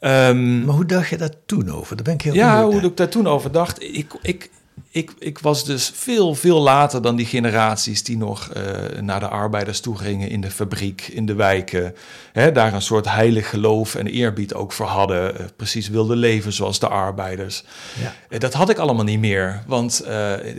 Ehm, 0.00 0.64
maar 0.64 0.74
hoe 0.74 0.86
dacht 0.86 1.08
je 1.08 1.16
daar 1.16 1.44
toen 1.46 1.70
over? 1.70 1.96
Daar 1.96 2.04
ben 2.04 2.14
ik 2.14 2.22
heel 2.22 2.34
ja, 2.34 2.64
hoe 2.64 2.80
ik 2.80 2.96
daar 2.96 3.08
toen 3.08 3.26
over 3.26 3.52
dacht. 3.52 3.82
Ik, 3.82 4.14
ik, 4.22 4.50
ik, 4.90 5.12
ik 5.18 5.38
was 5.38 5.64
dus 5.64 5.90
veel, 5.94 6.34
veel 6.34 6.60
later 6.60 7.02
dan 7.02 7.16
die 7.16 7.26
generaties 7.26 8.04
die 8.04 8.16
nog 8.16 8.48
eh, 8.48 8.62
naar 9.00 9.20
de 9.20 9.28
arbeiders 9.28 9.80
toe 9.80 9.98
gingen 9.98 10.28
in 10.28 10.40
de 10.40 10.50
fabriek, 10.50 11.08
in 11.12 11.26
de 11.26 11.34
wijken. 11.34 11.94
Hè, 12.32 12.52
daar 12.52 12.74
een 12.74 12.82
soort 12.82 13.08
heilig 13.08 13.50
geloof 13.50 13.94
en 13.94 14.06
eerbied 14.06 14.54
ook 14.54 14.72
voor 14.72 14.86
hadden. 14.86 15.38
eh, 15.38 15.44
precies 15.56 15.88
wilden 15.88 16.16
leven 16.16 16.52
zoals 16.52 16.78
de 16.78 16.88
arbeiders. 16.88 17.64
Ja. 18.00 18.14
Eh, 18.28 18.40
dat 18.40 18.52
had 18.52 18.70
ik 18.70 18.78
allemaal 18.78 19.04
niet 19.04 19.18
meer. 19.18 19.62
Want 19.66 20.04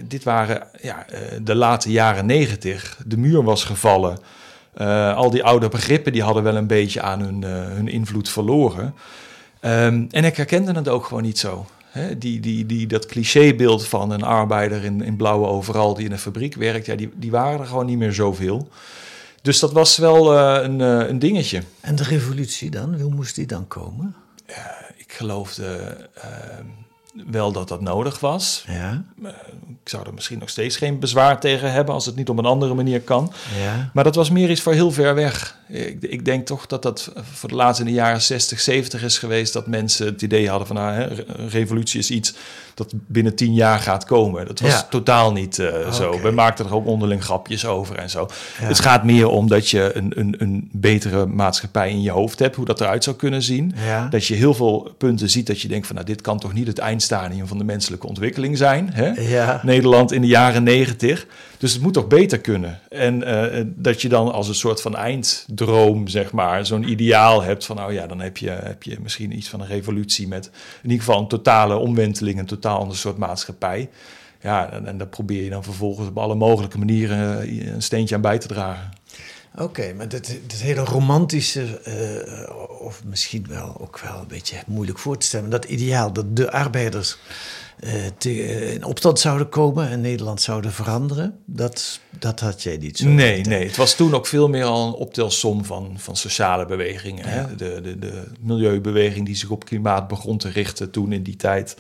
dit 0.04 0.24
waren 0.24 0.68
ja, 0.82 1.06
de 1.42 1.56
late 1.56 1.92
jaren 1.92 2.26
negentig. 2.26 2.98
De 3.06 3.18
muur 3.18 3.44
was 3.44 3.64
gevallen. 3.64 4.18
Al 5.16 5.30
die 5.30 5.44
oude 5.44 5.70
begrippen 5.70 6.12
die 6.12 6.24
hadden 6.24 6.44
wel 6.44 6.56
een 6.56 6.68
beetje 6.68 7.02
aan 7.02 7.20
hun, 7.20 7.44
hun 7.44 7.88
invloed 7.88 8.30
verloren. 8.30 8.96
Ehm, 9.60 10.06
en 10.10 10.24
ik 10.24 10.38
herkende 10.38 10.74
het 10.74 10.90
ook 10.90 11.06
gewoon 11.06 11.24
niet 11.24 11.40
zo. 11.40 11.66
Hè, 11.98 12.18
die, 12.18 12.40
die, 12.40 12.66
die, 12.66 12.88
dat 12.88 13.06
clichébeeld 13.06 13.88
van 13.88 14.12
een 14.12 14.24
arbeider 14.24 14.84
in, 14.84 15.02
in 15.02 15.16
blauwe 15.16 15.48
overal 15.48 15.94
die 15.94 16.06
in 16.06 16.12
een 16.12 16.20
fabriek 16.20 16.56
werkt, 16.56 16.86
ja, 16.86 16.96
die, 16.96 17.10
die 17.16 17.32
waren 17.32 17.60
er 17.60 17.66
gewoon 17.66 17.86
niet 17.86 17.98
meer 17.98 18.14
zoveel. 18.14 18.70
Dus 19.42 19.60
dat 19.60 19.72
was 19.72 19.98
wel 19.98 20.38
eh, 20.38 20.64
een, 20.64 20.82
eh, 20.82 21.08
een 21.08 21.20
dingetje. 21.20 21.62
En 21.82 21.96
de 21.96 22.04
revolutie 22.04 22.70
dan? 22.70 23.02
Hoe 23.02 23.14
moest 23.14 23.36
die 23.36 23.46
dan 23.46 23.68
komen? 23.68 24.16
Ik 24.98 25.14
geloofde 25.14 25.98
ehm, 26.14 26.66
wel 27.28 27.52
dat 27.52 27.68
dat 27.68 27.82
nodig 27.82 28.20
was. 28.20 28.64
Ja, 28.68 29.04
Ik 29.84 29.90
zou 29.94 30.06
er 30.08 30.14
misschien 30.14 30.40
nog 30.40 30.50
steeds 30.50 30.78
geen 30.78 31.00
bezwaar 31.00 31.40
tegen 31.40 31.72
hebben 31.72 31.94
als 31.94 32.06
het 32.06 32.16
niet 32.16 32.30
op 32.30 32.38
een 32.38 32.46
andere 32.46 32.74
manier 32.74 33.02
kan. 33.02 33.32
ja. 33.64 33.90
Maar 33.94 34.04
dat 34.04 34.16
was 34.16 34.30
meer 34.30 34.50
iets 34.50 34.62
voor 34.62 34.74
heel 34.74 34.92
ver 34.92 35.16
weg. 35.16 35.56
Ik, 35.70 35.98
ik 36.02 36.26
denk 36.26 36.46
toch 36.46 36.66
dat 36.66 36.82
dat 36.82 37.12
voor 37.32 37.50
de 37.50 37.56
laatste 37.56 37.84
in 37.84 37.90
de 37.90 37.96
jaren 37.96 38.22
60, 38.22 38.60
70 38.60 39.04
is 39.04 39.18
geweest... 39.18 39.54
dat 39.54 39.68
mensen 39.68 40.06
het 40.06 40.22
idee 40.22 40.50
hadden 40.50 40.68
van 40.68 40.76
nou, 40.76 40.92
hè, 40.94 41.28
een 41.40 41.50
revolutie 41.50 42.00
is 42.00 42.12
iets 42.12 42.34
dat 42.74 42.94
binnen 42.96 43.36
tien 43.36 43.54
jaar 43.54 43.80
gaat 43.80 44.06
komen. 44.06 44.46
Dat 44.48 44.60
was 44.60 44.72
Ja. 44.72 44.88
totaal 44.90 45.32
niet 45.32 45.60
eh, 45.60 45.92
zo. 45.94 46.12
Oké. 46.12 46.22
We 46.22 46.32
maakten 46.32 46.66
er 46.66 46.74
ook 46.76 46.86
onderling 46.86 47.24
grapjes 47.24 47.66
over 47.66 47.96
en 47.96 48.10
zo. 48.10 48.28
Het 48.54 48.80
gaat 48.80 49.04
meer 49.04 49.28
om 49.28 49.48
dat 49.48 49.70
je 49.70 49.92
een, 49.96 50.12
een, 50.20 50.36
een 50.38 50.70
betere 50.72 51.26
maatschappij 51.26 51.90
in 51.90 52.02
je 52.02 52.12
hoofd 52.12 52.40
hebt... 52.40 52.56
hoe 52.56 52.66
dat 52.66 52.82
eruit 52.82 53.04
zou 53.04 53.16
kunnen 53.16 53.42
zien. 53.42 53.76
Dat 54.10 54.26
je 54.26 54.36
heel 54.36 54.54
veel 54.54 54.92
punten 54.98 55.30
ziet 55.30 55.48
dat 55.48 55.62
je 55.62 55.68
denkt 55.68 55.86
van... 55.88 55.96
nou, 55.96 56.08
dit 56.08 56.22
kan 56.22 56.40
toch 56.40 56.54
niet 56.54 56.68
het 56.68 56.80
eindstadium 57.12 57.48
van 57.48 57.58
de 57.58 57.64
menselijke 57.64 58.08
ontwikkeling 58.08 58.58
zijn. 58.58 58.90
Hè? 58.94 59.10
Ja. 59.10 59.62
Nederland 59.64 60.12
in 60.12 60.22
de 60.22 60.28
jaren 60.28 60.64
negentig. 60.64 61.28
Dus 61.58 61.74
het 61.74 61.82
moet 61.82 61.94
toch 61.94 62.08
beter 62.08 62.40
kunnen. 62.40 62.80
En 62.90 63.24
eh, 63.24 63.64
dat 63.76 64.02
je 64.02 64.10
dan 64.10 64.32
als 64.32 64.48
een 64.48 64.56
soort 64.56 64.82
van 64.82 64.96
einddroom, 64.96 66.08
zeg 66.08 66.32
maar, 66.32 66.66
zo'n 66.66 66.90
ideaal 66.90 67.44
hebt 67.44 67.66
van, 67.66 67.76
nou 67.76 67.94
ja, 67.94 68.08
dan 68.08 68.20
heb 68.20 68.38
je, 68.38 68.50
heb 68.50 68.84
je 68.84 68.98
misschien 69.02 69.38
iets 69.38 69.50
van 69.50 69.62
een 69.62 69.68
revolutie 69.68 70.28
met 70.28 70.46
in 70.82 70.90
ieder 70.90 71.06
geval 71.06 71.22
een 71.22 71.28
totale 71.28 71.76
omwenteling, 71.76 72.40
een 72.40 72.46
totaal 72.46 72.80
ander 72.80 72.98
soort 72.98 73.18
maatschappij. 73.18 73.90
Ja, 74.42 74.72
en, 74.72 74.86
en 74.86 74.98
daar 74.98 75.08
probeer 75.08 75.44
je 75.44 75.50
dan 75.50 75.64
vervolgens 75.64 76.08
op 76.08 76.18
alle 76.18 76.36
mogelijke 76.36 76.78
manieren 76.78 77.42
eh, 77.42 77.74
een 77.74 77.82
steentje 77.82 78.16
aan 78.16 78.22
bij 78.22 78.38
te 78.38 78.48
dragen. 78.48 78.90
Oké, 79.56 79.94
maar 79.94 80.08
dit 80.10 80.40
hele 80.56 80.84
romantische, 80.84 81.80
eh, 81.80 82.56
of 82.86 83.04
misschien 83.06 83.46
wel 83.50 83.78
ook 83.82 84.00
wel 84.00 84.20
een 84.20 84.28
beetje 84.28 84.58
moeilijk 84.68 85.00
voor 85.00 85.18
te 85.18 85.26
stellen, 85.26 85.50
dat 85.50 85.66
ideaal 85.66 86.14
dat 86.14 86.36
de 86.36 86.52
arbeiders 86.52 87.18
eh, 87.80 87.92
te- 88.18 88.44
eh, 88.44 88.74
in 88.74 88.84
opstand 88.84 89.20
zouden 89.20 89.50
komen 89.50 89.90
en 89.90 90.02
Nederland 90.02 90.42
zouden 90.42 90.72
veranderen, 90.72 91.40
dat, 91.46 92.00
dat 92.20 92.40
had 92.40 92.64
jij 92.64 92.78
niet 92.78 92.98
zo. 92.98 93.08
Nee, 93.08 93.42
nee, 93.42 93.66
het 93.68 93.76
was 93.78 93.96
toen 93.96 94.14
ook 94.14 94.28
veel 94.28 94.50
meer 94.50 94.64
al 94.64 94.88
een 94.88 94.94
optelsom 94.94 95.66
van, 95.66 95.94
van 95.98 96.16
sociale 96.16 96.66
bewegingen. 96.66 97.26
Hè? 97.28 97.56
De, 97.56 97.82
de, 97.82 98.00
de 98.00 98.24
milieubeweging 98.40 99.26
die 99.26 99.36
zich 99.36 99.50
op 99.50 99.66
klimaat 99.66 100.08
begon 100.08 100.38
te 100.38 100.50
richten 100.50 100.92
toen 100.92 101.12
in 101.12 101.24
die 101.24 101.36
tijd. 101.36 101.76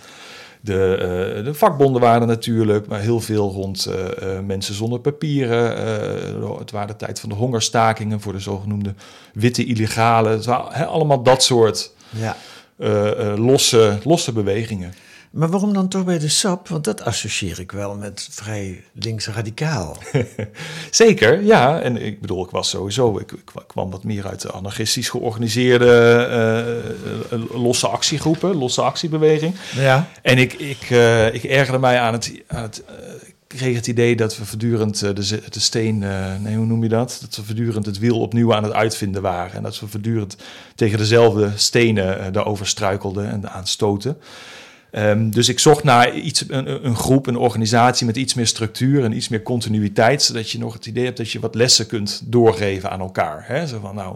De, 0.67 0.95
eh, 1.37 1.43
de 1.43 1.53
vakbonden 1.53 2.01
waren 2.01 2.27
natuurlijk, 2.27 2.87
maar 2.87 2.99
heel 2.99 3.19
veel 3.19 3.51
rond 3.51 3.85
eh, 3.85 4.37
eh, 4.37 4.43
mensen 4.45 4.73
zonder 4.73 4.99
papieren. 4.99 5.77
Het 6.57 6.71
waren 6.71 6.87
de 6.87 6.95
tijd 6.95 7.19
van 7.19 7.29
de 7.29 7.35
hongerstakingen 7.35 8.21
voor 8.21 8.33
de 8.33 8.39
zogenoemde 8.39 8.93
witte 9.33 9.65
waren 9.65 10.45
hè, 10.71 10.85
allemaal 10.85 11.23
dat 11.23 11.43
soort 11.43 11.91
Ja. 12.09 12.35
losse, 13.35 13.97
losse 14.03 14.31
bewegingen. 14.31 14.93
Maar 15.31 15.49
waarom 15.49 15.73
dan 15.73 15.87
toch 15.87 16.05
bij 16.05 16.19
de 16.19 16.27
SAP? 16.27 16.67
Want 16.67 16.83
dat 16.83 17.01
associeer 17.01 17.59
ik 17.59 17.71
wel 17.71 17.95
met 17.95 18.27
vrij 18.31 18.83
links-radicaal. 18.93 19.97
Zeker, 20.91 21.41
ja. 21.41 21.79
En 21.79 22.05
ik 22.05 22.21
bedoel, 22.21 22.45
ik 22.45 22.49
was 22.49 22.69
sowieso, 22.69 23.19
ik, 23.19 23.31
ik 23.31 23.51
kwam 23.67 23.91
wat 23.91 24.03
meer 24.03 24.27
uit 24.27 24.41
de 24.41 24.51
anarchistisch 24.51 25.09
georganiseerde 25.09 25.91
eh, 26.29 27.33
eh, 27.33 27.61
losse 27.61 27.87
actiegroepen, 27.87 28.55
losse 28.55 28.81
actiebeweging. 28.81 29.55
Ja. 29.75 30.09
En 30.21 30.37
ik, 30.37 30.53
ik, 30.53 30.89
eh, 30.89 31.33
ik 31.33 31.43
ergerde 31.43 31.79
mij 31.79 31.99
aan 31.99 32.13
het, 32.13 32.41
aan 32.47 32.63
het 32.63 32.83
eh, 32.85 32.95
ik 33.49 33.57
kreeg 33.57 33.75
het 33.75 33.87
idee 33.87 34.15
dat 34.15 34.37
we 34.37 34.45
voortdurend 34.45 35.01
eh, 35.01 35.15
de, 35.15 35.41
de 35.49 35.59
steen, 35.59 36.03
eh, 36.03 36.35
nee, 36.39 36.55
hoe 36.55 36.65
noem 36.65 36.83
je 36.83 36.89
dat? 36.89 37.17
Dat 37.21 37.35
we 37.35 37.43
voortdurend 37.43 37.85
het 37.85 37.99
wiel 37.99 38.19
opnieuw 38.19 38.53
aan 38.53 38.63
het 38.63 38.73
uitvinden 38.73 39.21
waren. 39.21 39.55
En 39.55 39.63
dat 39.63 39.79
we 39.79 39.87
voortdurend 39.87 40.37
tegen 40.75 40.97
dezelfde 40.97 41.51
stenen 41.55 42.19
eh, 42.19 42.31
daarover 42.31 42.67
struikelden 42.67 43.29
en 43.29 43.49
aan 43.51 43.67
Ehm, 44.91 45.29
dus 45.29 45.49
ik 45.49 45.59
zocht 45.59 45.83
naar 45.83 46.13
iets, 46.13 46.43
een, 46.47 46.85
een 46.85 46.95
groep, 46.95 47.27
een 47.27 47.37
organisatie 47.37 48.05
met 48.05 48.17
iets 48.17 48.33
meer 48.33 48.47
structuur 48.47 49.03
en 49.03 49.15
iets 49.15 49.27
meer 49.27 49.43
continuïteit, 49.43 50.23
zodat 50.23 50.49
je 50.49 50.59
nog 50.59 50.73
het 50.73 50.85
idee 50.85 51.05
hebt 51.05 51.17
dat 51.17 51.31
je 51.31 51.39
wat 51.39 51.55
lessen 51.55 51.87
kunt 51.87 52.21
doorgeven 52.25 52.91
aan 52.91 52.99
elkaar. 52.99 53.43
Hè? 53.47 53.67
Zo 53.67 53.79
van, 53.79 53.95
nou, 53.95 54.15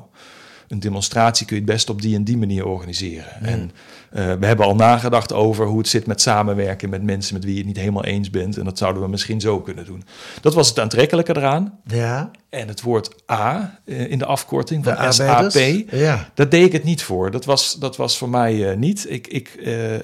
een 0.72 0.80
demonstratie 0.80 1.46
kun 1.46 1.56
je 1.56 1.62
het 1.62 1.72
best 1.72 1.90
op 1.90 2.01
die 2.01 2.16
en 2.16 2.24
die 2.24 2.38
manier 2.38 2.66
organiseren. 2.66 3.42
En 3.42 3.72
eh, 4.12 4.34
we 4.40 4.46
hebben 4.46 4.66
al 4.66 4.75
nagedacht 4.75 5.34
over 5.34 5.66
hoe 5.66 5.78
het 5.78 5.88
zit 5.88 6.06
met 6.08 6.22
samenwerken 6.22 6.90
met 6.90 7.04
mensen 7.04 7.34
met 7.34 7.44
wie 7.44 7.51
je 7.54 7.58
het 7.60 7.68
niet 7.68 7.78
helemaal 7.78 8.06
eens 8.06 8.30
bent. 8.30 8.58
En 8.58 8.66
dat 8.66 8.78
zouden 8.78 9.01
we 9.01 9.10
misschien 9.10 9.42
zo 9.42 9.60
kunnen 9.62 9.86
doen. 9.86 10.04
Dat 10.42 10.54
was 10.54 10.70
het 10.70 10.80
aantrekkelijke 10.80 11.38
eraan. 11.38 11.80
Ja. 11.86 12.32
En 12.50 12.68
het 12.68 12.82
woord 12.82 13.16
A 13.32 13.80
eh, 13.86 14.12
in 14.12 14.18
de 14.18 14.25
afkorting 14.25 14.84
De 14.84 14.96
van 14.96 15.13
SAP. 15.13 15.30
arbeiders. 15.30 16.00
Ja. 16.01 16.30
Daar 16.34 16.50
deed 16.50 16.66
ik 16.66 16.72
het 16.72 16.84
niet 16.84 17.04
voor. 17.04 17.32
Dat 17.32 17.46
was, 17.46 17.75
dat 17.80 17.98
was 17.98 18.18
voor 18.18 18.30
mij 18.30 18.70
eh, 18.72 18.78
niet. 18.78 19.06
Ik, 19.10 19.28
ik, 19.28 19.50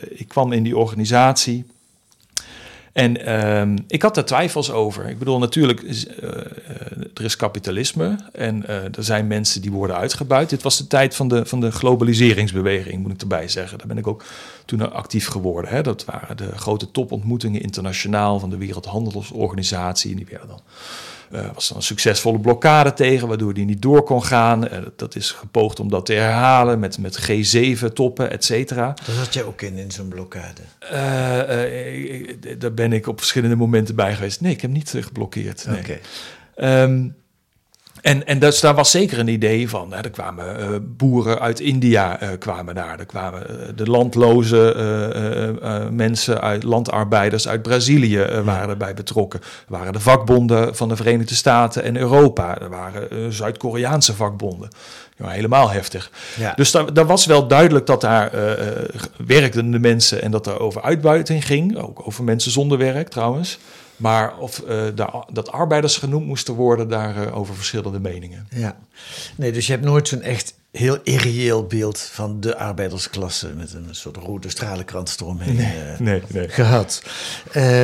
ik 0.10 0.28
kwam 0.28 0.52
in 0.52 0.64
die 0.64 0.78
organisatie. 0.78 1.66
En 2.98 3.26
ehm, 3.26 3.78
ik 3.88 4.02
had 4.02 4.16
daar 4.16 4.26
twijfels 4.26 4.72
over. 4.72 5.10
Ik 5.10 5.20
bedoel, 5.20 5.40
natuurlijk, 5.40 5.82
eh, 5.82 5.92
eh, 5.92 6.40
er 7.14 7.24
is 7.24 7.36
kapitalisme 7.36 8.16
en 8.32 8.68
eh, 8.68 8.84
er 8.84 9.04
zijn 9.04 9.28
mensen 9.28 9.62
die 9.62 9.72
worden 9.72 9.96
uitgebuit. 9.96 10.50
Dit 10.50 10.62
was 10.62 10.78
de 10.78 10.88
tijd 10.88 11.16
van 11.16 11.28
de, 11.28 11.46
van 11.46 11.60
de 11.60 11.72
globaliseringsbeweging, 11.72 13.02
moet 13.02 13.12
ik 13.12 13.22
erbij 13.22 13.48
zeggen. 13.48 13.78
Daar 13.78 13.88
ben 13.88 13.98
ik 13.98 14.08
ook 14.08 14.24
toen 14.66 14.94
actief 14.94 15.28
geworden. 15.28 15.72
Hè. 15.72 15.82
Dat 15.82 16.06
waren 16.06 16.38
de 16.38 16.52
grote 16.56 16.92
topontmoetingen 16.92 17.62
internationaal 17.62 18.40
van 18.40 18.50
de 18.50 18.58
Wereldhandelsorganisatie. 18.58 20.12
En 20.12 20.18
die 20.18 20.28
werden 20.30 20.48
dan 20.48 20.62
was 21.30 21.68
dan 21.68 21.78
een 21.78 21.84
succesvolle 21.84 22.40
blokkade 22.40 22.94
tegen, 22.94 23.28
waardoor 23.28 23.54
die 23.54 23.66
niet 23.66 23.82
door 23.82 24.04
kon 24.04 24.24
gaan. 24.24 24.68
Eh, 24.68 24.80
dat 24.96 25.16
is 25.16 25.32
gepoogd 25.32 25.80
om 25.80 25.90
dat 25.90 26.06
te 26.06 26.14
herhalen 26.14 26.80
met, 26.80 26.98
met 26.98 27.30
G7-toppen, 27.32 28.32
et 28.32 28.46
cetera. 28.46 28.94
Daar 29.06 29.16
zat 29.16 29.34
jij 29.34 29.44
ook 29.44 29.62
in, 29.62 29.78
in 29.78 29.92
zo'n 29.92 30.08
blokkade. 30.08 30.62
Eh, 30.80 31.40
eh, 32.20 32.38
daar 32.58 32.74
ben 32.74 32.94
ik 32.94 33.08
op 33.08 33.18
verschillende 33.18 33.56
momenten 33.56 33.96
bij 33.96 34.16
geweest. 34.16 34.42
Nee, 34.42 34.52
ik 34.52 34.62
heb 34.62 34.72
niet 34.72 34.96
eh, 34.96 35.04
geblokkeerd. 35.04 35.66
Nee. 35.68 35.80
Oké. 35.80 36.00
Ehm, 36.56 37.08
en, 38.02 38.28
en 38.28 38.40
dus 38.40 38.60
daar 38.60 38.76
was 38.76 38.92
zeker 38.92 39.20
een 39.20 39.28
idee 39.28 39.70
van. 39.70 39.94
Hè, 39.94 40.02
er 40.02 40.10
kwamen 40.10 40.60
uh, 40.60 40.68
boeren 40.82 41.40
uit 41.40 41.60
India 41.60 42.24
uh, 42.24 42.30
kwamen 42.40 42.76
daar. 42.76 43.00
Er 43.00 43.06
kwamen 43.06 43.46
uh, 43.50 43.56
de 43.76 43.86
landloze 43.86 44.76
mensen, 45.92 46.42
uit, 46.42 46.64
landarbeiders 46.64 47.48
uit 47.48 47.62
Brazilië 47.62 48.26
waren 48.44 48.70
erbij 48.70 48.94
betrokken. 48.94 49.40
Er 49.40 49.48
waren 49.68 49.94
de 49.94 50.00
vakbonden 50.00 50.76
van 50.76 50.90
de 50.90 50.96
Verenigde 50.96 51.36
Staten 51.36 51.84
en 51.84 51.98
Europa. 51.98 52.60
Er 52.60 52.70
waren 52.70 53.34
Zuid-Koreaanse 53.34 54.14
vakbonden. 54.14 54.70
Ja, 55.18 55.28
helemaal 55.28 55.70
heftig. 55.70 56.12
Ja. 56.38 56.54
Dus 56.56 56.72
daar, 56.72 56.94
daar, 56.94 57.06
was 57.06 57.26
wel 57.26 57.48
duidelijk 57.48 57.86
dat 57.86 58.02
daar 58.02 58.32
werkten 59.26 59.72
de 59.72 59.80
mensen 59.80 60.22
en 60.22 60.32
dat 60.32 60.48
er 60.48 60.60
over 60.60 60.82
uitbuiting 60.82 61.46
ging. 61.46 61.78
Ook 61.78 62.02
over 62.08 62.24
mensen 62.24 62.52
zonder 62.52 62.78
werk 62.78 63.10
trouwens. 63.10 63.60
Maar 63.98 64.38
of 64.38 64.64
uh, 64.68 64.84
dat 65.32 65.52
arbeiders 65.52 65.98
genoemd 65.98 66.26
moesten 66.26 66.54
worden, 66.54 66.90
daarover 66.90 67.28
uh, 67.28 67.38
over 67.38 67.56
verschillende 67.56 68.00
meningen. 68.00 68.48
Ja, 68.50 68.78
nee, 69.36 69.52
dus 69.52 69.66
je 69.66 69.72
hebt 69.72 69.86
nooit 69.86 70.08
zo'n 70.08 70.22
echt 70.22 70.54
heel 70.72 71.00
irreëel 71.04 71.66
beeld 71.66 72.00
van 72.00 72.40
de 72.40 72.58
arbeidersklasse 72.58 73.54
met 73.56 73.74
een 73.74 73.88
soort 73.92 74.18
rode 74.18 74.50
stralenkrans 74.50 75.20
eromheen 75.20 75.56
nee, 75.56 75.66
uh, 75.66 76.00
nee, 76.00 76.22
nee. 76.28 76.50
gehad. 76.50 77.04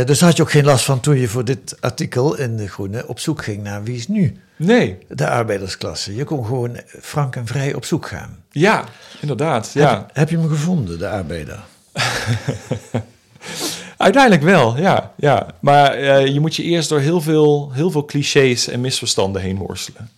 dus 0.06 0.22
had 0.22 0.38
je 0.38 0.44
ook 0.44 0.52
geen 0.52 0.66
last 0.66 0.86
van 0.86 1.00
toen 1.00 1.18
je 1.18 1.28
voor 1.28 1.46
dit 1.46 1.78
artikel 1.80 2.38
in 2.38 2.58
De 2.58 2.68
Groene 2.68 3.08
op 3.08 3.20
zoek 3.20 3.44
ging 3.44 3.64
naar 3.64 3.84
wie 3.84 3.96
is 3.96 4.08
nu 4.08 4.38
nee. 4.56 4.98
de 5.08 5.30
arbeidersklasse. 5.30 6.16
Je 6.16 6.24
kon 6.24 6.46
gewoon 6.46 6.80
frank 7.02 7.36
en 7.36 7.48
vrij 7.48 7.74
op 7.74 7.86
zoek 7.86 8.08
gaan. 8.08 8.44
Ja, 8.52 8.84
inderdaad. 9.22 9.72
Ja. 9.74 9.90
Heb, 9.90 10.10
heb 10.14 10.30
je 10.30 10.38
hem 10.38 10.50
gevonden, 10.50 11.00
de 11.00 11.10
arbeider? 11.10 11.60
Uiteindelijk 14.04 14.44
wel, 14.44 14.78
ja. 14.78 15.14
ja. 15.18 15.48
Maar 15.60 16.00
uh, 16.00 16.26
je 16.26 16.40
moet 16.40 16.56
je 16.56 16.64
eerst 16.64 16.90
door 16.90 17.00
heel 17.00 17.22
veel, 17.22 17.72
heel 17.72 17.92
veel 17.92 18.06
clichés 18.06 18.68
en 18.68 18.82
misverstanden 18.82 19.42
heen 19.42 19.58
worstelen. 19.58 20.10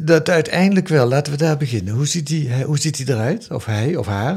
Dat 0.00 0.28
uiteindelijk 0.28 0.88
wel. 0.88 1.06
Laten 1.06 1.32
we 1.32 1.38
daar 1.38 1.56
beginnen. 1.56 1.94
Hoe 1.94 2.06
ziet 2.06 2.28
hij, 2.28 2.62
hoe 2.62 2.78
ziet 2.78 2.96
hij 2.96 3.06
eruit? 3.06 3.48
Of 3.50 3.64
hij 3.64 3.96
of 3.96 4.06
haar? 4.06 4.36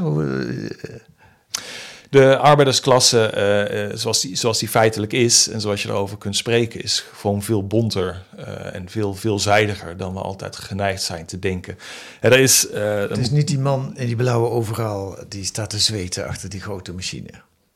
De 2.10 2.36
arbeidersklasse, 2.36 3.88
uh, 3.90 3.96
zoals, 3.96 4.20
die, 4.20 4.36
zoals 4.36 4.58
die 4.58 4.68
feitelijk 4.68 5.12
is 5.12 5.48
en 5.48 5.60
zoals 5.60 5.82
je 5.82 5.88
erover 5.88 6.18
kunt 6.18 6.36
spreken, 6.36 6.82
is 6.82 7.04
gewoon 7.12 7.42
veel 7.42 7.66
bonter 7.66 8.22
uh, 8.38 8.74
en 8.74 8.88
veel 8.88 9.14
veelzijdiger 9.14 9.96
dan 9.96 10.12
we 10.12 10.20
altijd 10.20 10.56
geneigd 10.56 11.02
zijn 11.02 11.26
te 11.26 11.38
denken. 11.38 11.78
Is, 12.20 12.68
het 12.72 13.18
is 13.18 13.30
niet 13.30 13.48
die 13.48 13.58
man 13.58 13.96
in 13.96 14.06
die 14.06 14.16
blauwe 14.16 14.48
overal 14.48 15.18
die 15.28 15.44
staat 15.44 15.70
te 15.70 15.78
zweten 15.78 16.26
achter 16.26 16.48
die 16.48 16.60
grote 16.60 16.92
machine. 16.92 17.30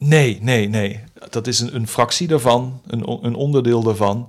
Nee, 0.05 0.39
nee, 0.43 0.69
nee. 0.69 1.01
Dat 1.31 1.47
is 1.47 1.61
een, 1.61 1.75
een 1.75 1.89
fractie 1.89 2.29
daarvan, 2.29 2.81
een, 2.87 3.19
een, 3.23 3.35
onderdeel 3.35 3.83
daarvan. 3.83 4.29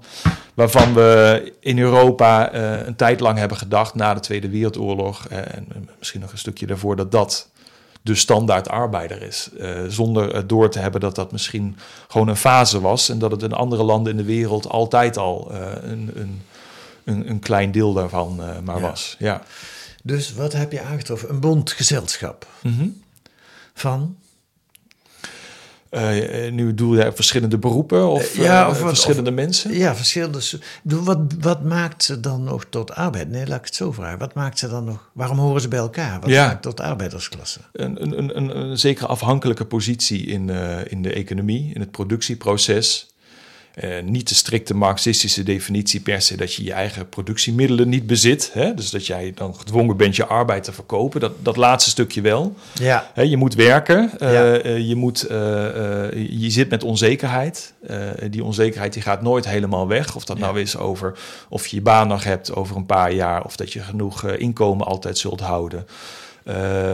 Waarvan 0.54 0.94
we 0.94 1.54
in 1.60 1.80
Europa 1.80 2.54
uh, 2.54 2.86
een 2.88 2.96
tijd 2.96 3.20
lang 3.20 3.38
hebben 3.38 3.58
gedacht, 3.58 3.96
na 3.96 4.14
de 4.14 4.20
Tweede 4.20 4.50
Wereldoorlog, 4.50 5.28
uh, 5.32 5.38
en 5.38 5.90
misschien 5.98 6.22
nog 6.22 6.32
een 6.32 6.38
stukje 6.38 6.66
daarvoor, 6.66 6.96
dat 6.96 7.12
dat 7.12 7.50
de 8.02 8.16
standaard 8.16 8.70
arbeider 8.70 9.22
is. 9.22 9.50
Uh, 9.60 9.70
zonder 9.88 10.48
door 10.48 10.70
te 10.70 10.80
hebben 10.80 11.02
dat 11.02 11.16
dat 11.16 11.32
misschien 11.32 11.78
gewoon 12.08 12.28
een 12.28 12.36
fase 12.36 12.82
was 12.82 13.10
en 13.10 13.20
dat 13.20 13.32
het 13.32 13.44
in 13.44 13.54
andere 13.54 13.84
landen 13.84 14.12
in 14.12 14.18
de 14.18 14.24
wereld 14.24 14.70
altijd 14.70 15.18
al 15.18 15.52
een, 15.52 16.12
een, 16.16 16.42
een, 17.04 17.30
een, 17.30 17.40
klein 17.40 17.72
deel 17.72 17.94
daarvan 17.94 18.36
maar 18.64 18.80
ja. 18.80 18.82
was. 18.82 19.16
Ja. 19.20 19.42
Dus 20.04 20.34
wat 20.34 20.54
heb 20.54 20.72
je 20.72 20.82
aangetroffen? 20.82 21.30
Een 21.30 21.40
bondgezelschap 21.40 22.48
mm 22.62 22.78
-hmm. 22.78 23.02
van 23.74 24.16
uh, 25.92 26.52
nu 26.52 26.74
doe 26.74 26.96
je 26.96 27.12
verschillende 27.12 27.58
beroepen 27.58 28.08
of, 28.08 28.38
ja, 28.38 28.70
of 28.70 28.80
uh, 28.80 28.88
verschillende 28.88 29.30
of, 29.30 29.36
mensen? 29.36 29.74
Ja, 29.74 29.96
verschillende. 29.96 30.40
Wat, 30.84 31.20
wat 31.40 31.64
maakt 31.64 32.04
ze 32.04 32.20
dan 32.20 32.44
nog 32.44 32.66
tot 32.70 32.92
arbeid? 32.92 33.30
Nee, 33.30 33.48
laat 33.48 33.60
ik 33.60 33.66
het 33.66 33.76
zo 33.76 33.92
vragen. 33.92 34.20
Wat 34.20 34.34
maakt 34.34 34.60
ze 34.60 34.70
dan 34.70 34.84
nog? 34.84 35.10
Waarom 35.14 35.38
horen 35.38 35.62
ze 35.62 35.68
bij 35.68 35.80
elkaar? 35.80 36.20
Wat 36.20 36.30
ja. 36.30 36.48
maakt 36.48 36.62
tot 36.62 36.80
arbeidersklasse? 36.80 37.60
Een, 37.74 38.02
een, 38.02 38.38
een, 38.38 38.58
een, 38.58 38.80
zekere 38.80 39.08
afhankelijke 39.08 39.66
positie 39.66 40.26
in, 40.26 40.48
uh, 40.48 40.78
in 40.88 41.02
de 41.02 41.14
economie, 41.14 41.74
in 41.74 41.82
het 41.82 41.92
productieproces. 41.92 43.11
Uh, 43.76 44.02
niet 44.04 44.30
de 44.30 44.36
strikte 44.36 44.74
marxistische 44.74 45.44
definitie 45.44 46.00
per 46.00 46.22
se 46.22 46.38
dat 46.38 46.54
je 46.54 46.64
je 46.64 46.74
eigen 46.74 47.10
productiemiddelen 47.10 47.90
niet 47.90 48.08
bezit. 48.08 48.50
Hè? 48.54 48.74
Dus 48.74 48.90
dat 48.90 49.06
jij 49.06 49.32
dan 49.36 49.56
gedwongen 49.56 49.98
bent 49.98 50.16
je 50.16 50.26
arbeid 50.26 50.64
te 50.64 50.72
verkopen. 50.72 51.20
Dat, 51.20 51.32
dat 51.40 51.56
laatste 51.56 51.90
stukje 51.90 52.22
wel. 52.22 52.56
Ja. 52.74 53.12
Hè, 53.14 53.22
je 53.22 53.38
moet 53.38 53.56
werken. 53.56 54.12
Uh, 54.20 54.34
ja. 54.34 54.64
uh, 54.64 54.88
je, 54.88 54.96
moet, 54.96 55.26
je 56.30 56.50
zit 56.50 56.70
met 56.70 56.84
onzekerheid. 56.84 57.74
die 58.30 58.44
onzekerheid 58.44 58.94
die 58.94 59.02
gaat 59.02 59.22
nooit 59.22 59.48
helemaal 59.48 59.88
weg. 59.88 60.16
Of 60.16 60.26
dat 60.26 60.38
ja. 60.38 60.44
nou 60.44 60.60
is 60.60 60.78
over 60.78 61.20
of 61.50 61.68
je 61.68 61.76
je 61.76 61.82
baan 61.82 62.08
nog 62.08 62.24
hebt 62.24 62.56
over 62.56 62.76
een 62.76 62.86
paar 62.86 63.14
jaar. 63.14 63.46
Of 63.46 63.56
dat 63.56 63.74
je 63.74 63.80
genoeg 63.80 64.28
inkomen 64.28 64.86
altijd 64.86 65.18
zult 65.18 65.40
houden. 65.40 65.86
Uh, 66.44 66.92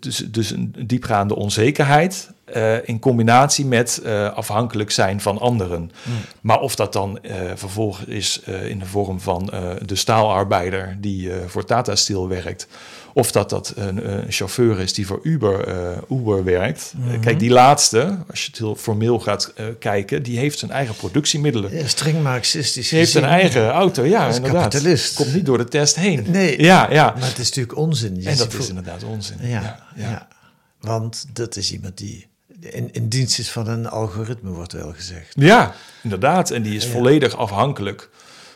dus, 0.00 0.16
dus 0.16 0.50
een 0.50 0.74
diepgaande 0.78 1.36
onzekerheid 1.36 2.30
uh, 2.56 2.88
in 2.88 2.98
combinatie 2.98 3.64
met 3.66 4.00
uh, 4.04 4.32
afhankelijk 4.32 4.90
zijn 4.90 5.20
van 5.20 5.38
anderen. 5.38 5.80
Mm. 5.80 6.14
Maar 6.40 6.60
of 6.60 6.74
dat 6.74 6.92
dan 6.92 7.18
vervolgens 7.54 8.06
is 8.06 8.40
in 8.64 8.78
de 8.78 8.86
vorm 8.86 9.20
van 9.20 9.50
de 9.86 9.94
staalarbeider 9.94 10.96
die 11.00 11.30
voor 11.46 11.64
Tata 11.64 11.94
Steel 11.94 12.28
werkt, 12.28 12.68
of 13.12 13.32
dat 13.32 13.50
dat 13.50 13.72
een, 13.76 14.12
een 14.12 14.32
chauffeur 14.32 14.80
is 14.80 14.92
die 14.92 15.06
voor 15.06 15.20
Uber, 15.22 15.68
Uber 16.10 16.44
werkt. 16.44 16.92
Mm-hmm. 16.96 17.20
kijk, 17.20 17.38
die 17.38 17.50
laatste, 17.50 18.18
als 18.30 18.40
je 18.40 18.46
het 18.50 18.58
heel 18.58 18.76
formeel 18.76 19.18
gaat 19.18 19.52
kijken, 19.78 20.22
die 20.22 20.38
heeft 20.38 20.58
zijn 20.58 20.70
eigen 20.70 20.94
productiemiddelen. 20.94 21.76
Ja, 21.76 21.86
streng 21.86 22.22
marxistisch. 22.22 22.88
Die 22.88 22.98
heeft 22.98 23.14
een 23.14 23.24
eigen 23.24 23.68
auto, 23.68 24.04
ja, 24.04 24.26
inderdaad. 24.26 24.62
Kapitalist. 24.62 25.14
Komt 25.14 25.34
niet 25.34 25.46
door 25.46 25.58
de 25.58 25.68
test 25.68 25.96
heen. 25.96 26.24
Nee, 26.26 26.62
ja, 26.62 26.90
ja. 26.90 27.14
maar 27.18 27.28
het 27.28 27.38
is 27.38 27.48
natuurlijk 27.48 27.76
onzin. 27.76 28.20
Je 28.20 28.28
en 28.28 28.36
dat 28.36 28.54
is 28.54 28.68
inderdaad 28.68 29.04
onzin. 29.04 29.36
Ja, 29.40 29.48
ja, 29.48 29.78
ja. 29.94 30.28
want 30.80 31.26
dat 31.32 31.56
is 31.56 31.72
iemand 31.72 31.98
die 31.98 32.28
in, 32.60 32.88
in 32.92 33.08
dienst 33.08 33.38
is 33.38 33.50
van 33.50 33.68
een 33.68 33.88
algoritme, 33.88 34.50
wordt 34.50 34.72
wel 34.72 34.92
gezegd. 34.92 35.34
Ja, 35.38 35.74
inderdaad. 36.02 36.50
En 36.50 36.62
die 36.62 36.76
is 36.76 36.86
volledig 36.86 37.36
afhankelijk 37.36 38.10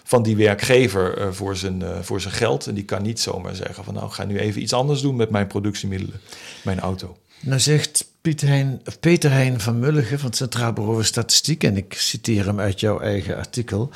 van 0.05 0.23
die 0.23 0.37
werkgever 0.37 1.19
uh, 1.19 1.33
voor, 1.33 1.57
zijn, 1.57 1.81
uh, 1.81 1.99
voor 2.01 2.21
zijn 2.21 2.35
geld. 2.35 2.67
En 2.67 2.75
die 2.75 2.85
kan 2.85 3.03
niet 3.03 3.21
zomaar 3.21 3.55
zeggen 3.55 3.85
van 3.85 3.95
nou, 3.95 4.11
ga 4.11 4.25
nu 4.25 4.39
even 4.39 4.63
iets 4.63 4.73
anders 4.73 5.01
doen 5.01 5.17
met 5.17 5.31
mijn 5.31 5.47
productiemiddelen, 5.47 6.21
mijn 6.65 6.81
auto. 6.81 7.17
Nou 7.41 7.61
zegt 7.61 8.07
Piet 8.21 8.41
Hein, 8.41 8.83
Peter 9.01 9.31
Hein 9.31 9.61
van 9.61 9.79
Mulligen 9.79 10.19
van 10.19 10.29
het 10.29 10.37
Centraal 10.37 10.73
Bureau 10.73 10.95
voor 10.95 11.05
Statistiek, 11.05 11.65
en 11.65 11.77
ik 11.77 11.95
citeer 11.95 12.45
hem 12.45 12.61
uit 12.61 12.81
jouw 12.81 13.01
eigen 13.01 13.37
artikel. 13.37 13.91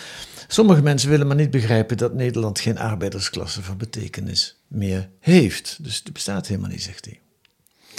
Sommige 0.48 0.82
mensen 0.82 1.10
willen 1.10 1.26
maar 1.26 1.36
niet 1.36 1.50
begrijpen 1.50 1.96
dat 1.96 2.14
Nederland 2.14 2.60
geen 2.60 2.78
arbeidersklasse 2.78 3.62
van 3.62 3.76
betekenis 3.76 4.56
meer 4.66 5.08
heeft. 5.20 5.78
Dus 5.80 6.02
het 6.04 6.12
bestaat 6.12 6.46
helemaal 6.46 6.70
niet, 6.70 6.82
zegt 6.82 7.04
hij. 7.04 7.20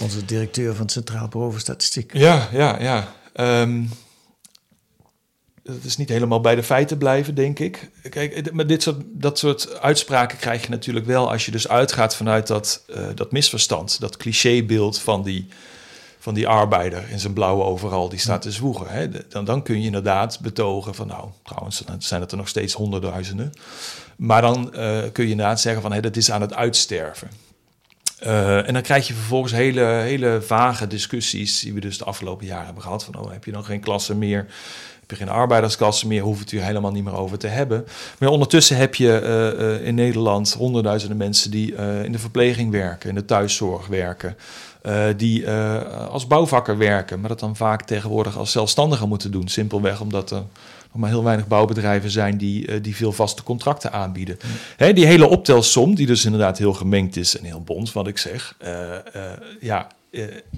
Onze 0.02 0.24
directeur 0.24 0.72
van 0.74 0.82
het 0.82 0.92
Centraal 0.92 1.28
Bureau 1.28 1.52
voor 1.52 1.60
Statistiek. 1.60 2.14
Ja, 2.14 2.48
ja, 2.52 2.80
ja. 2.80 3.14
Um, 3.62 3.88
het 5.74 5.84
is 5.84 5.96
niet 5.96 6.08
helemaal 6.08 6.40
bij 6.40 6.54
de 6.54 6.62
feiten 6.62 6.98
blijven, 6.98 7.34
denk 7.34 7.58
ik. 7.58 7.90
Kijk, 8.08 8.52
maar 8.52 8.66
dit 8.66 8.82
soort, 8.82 9.02
dat 9.06 9.38
soort 9.38 9.80
uitspraken 9.80 10.38
krijg 10.38 10.62
je 10.62 10.68
natuurlijk 10.68 11.06
wel 11.06 11.30
als 11.30 11.44
je 11.44 11.50
dus 11.50 11.68
uitgaat 11.68 12.16
vanuit 12.16 12.46
dat, 12.46 12.84
uh, 12.88 13.06
dat 13.14 13.32
misverstand, 13.32 14.00
dat 14.00 14.16
clichébeeld 14.16 15.00
van 15.00 15.22
die, 15.22 15.48
van 16.18 16.34
die 16.34 16.48
arbeider 16.48 17.04
in 17.10 17.18
zijn 17.18 17.32
blauwe 17.32 17.64
overal 17.64 18.08
die 18.08 18.18
staat 18.18 18.42
te 18.42 18.52
zwoegen. 18.52 18.86
Hè. 18.88 19.28
Dan, 19.28 19.44
dan 19.44 19.62
kun 19.62 19.80
je 19.80 19.86
inderdaad 19.86 20.40
betogen 20.40 20.94
van, 20.94 21.06
nou, 21.06 21.28
trouwens 21.42 21.84
zijn 21.98 22.20
het 22.20 22.30
er 22.30 22.36
nog 22.36 22.48
steeds 22.48 22.74
honderdduizenden. 22.74 23.52
Maar 24.16 24.42
dan 24.42 24.72
uh, 24.74 25.02
kun 25.12 25.24
je 25.24 25.30
inderdaad 25.30 25.60
zeggen 25.60 25.82
van, 25.82 25.92
hé, 25.92 26.00
dat 26.00 26.16
is 26.16 26.30
aan 26.30 26.40
het 26.40 26.54
uitsterven. 26.54 27.30
En 28.20 28.72
dan 28.72 28.82
krijg 28.82 29.06
je 29.06 29.14
vervolgens 29.14 29.52
hele, 29.52 29.84
hele 29.84 30.42
vage 30.42 30.86
discussies, 30.86 31.60
die 31.60 31.74
we 31.74 31.80
dus 31.80 31.98
de 31.98 32.04
afgelopen 32.04 32.46
jaren 32.46 32.64
hebben 32.64 32.82
gehad. 32.82 33.04
Van, 33.04 33.14
oh, 33.14 33.32
heb 33.32 33.44
je 33.44 33.52
dan 33.52 33.64
geen 33.64 33.80
klasse 33.80 34.14
meer? 34.14 34.46
Heb 35.10 35.18
je 35.18 35.24
geen 35.24 35.34
arbeidersklasse 35.34 36.06
meer? 36.06 36.22
Hoef 36.22 36.38
het 36.38 36.50
hier 36.50 36.64
helemaal 36.64 36.90
niet 36.90 37.04
meer 37.04 37.16
over 37.16 37.38
te 37.38 37.46
hebben. 37.46 37.86
Maar 38.18 38.28
ondertussen 38.28 38.76
heb 38.76 38.94
je 38.94 39.20
uh, 39.22 39.66
uh, 39.66 39.86
in 39.86 39.94
Nederland 39.94 40.52
honderdduizenden 40.52 41.16
mensen 41.16 41.50
die 41.50 41.74
in 42.04 42.12
de 42.12 42.18
verpleging 42.18 42.70
werken, 42.70 43.08
in 43.08 43.14
de 43.14 43.24
thuiszorg 43.24 43.86
werken. 43.86 44.36
die 45.16 45.50
als 46.10 46.26
bouwvakker 46.26 46.78
werken, 46.78 47.20
maar 47.20 47.28
dat 47.28 47.40
dan 47.40 47.56
vaak 47.56 47.82
tegenwoordig 47.82 48.38
als 48.38 48.52
zelfstandigen 48.52 49.08
moeten 49.08 49.30
doen. 49.30 49.48
Simpelweg 49.48 50.00
omdat 50.00 50.30
er 50.30 50.42
nog 50.92 51.00
maar 51.00 51.10
heel 51.10 51.24
weinig 51.24 51.46
bouwbedrijven 51.46 52.10
zijn 52.10 52.36
die, 52.36 52.80
die 52.80 52.96
veel 52.96 53.12
vaste 53.12 53.42
contracten 53.42 53.92
aanbieden. 53.92 54.38
Mm. 54.44 54.50
Hè, 54.76 54.92
die 54.92 55.06
hele 55.06 55.28
optelsom, 55.28 55.94
die 55.94 56.06
dus 56.06 56.24
inderdaad 56.24 56.58
heel 56.58 56.72
gemengd 56.72 57.16
is 57.16 57.38
en 57.38 57.44
heel 57.44 57.62
bond, 57.62 57.92
wat 57.92 58.06
ik 58.06 58.18
zeg, 58.18 58.56
ja, 59.60 59.86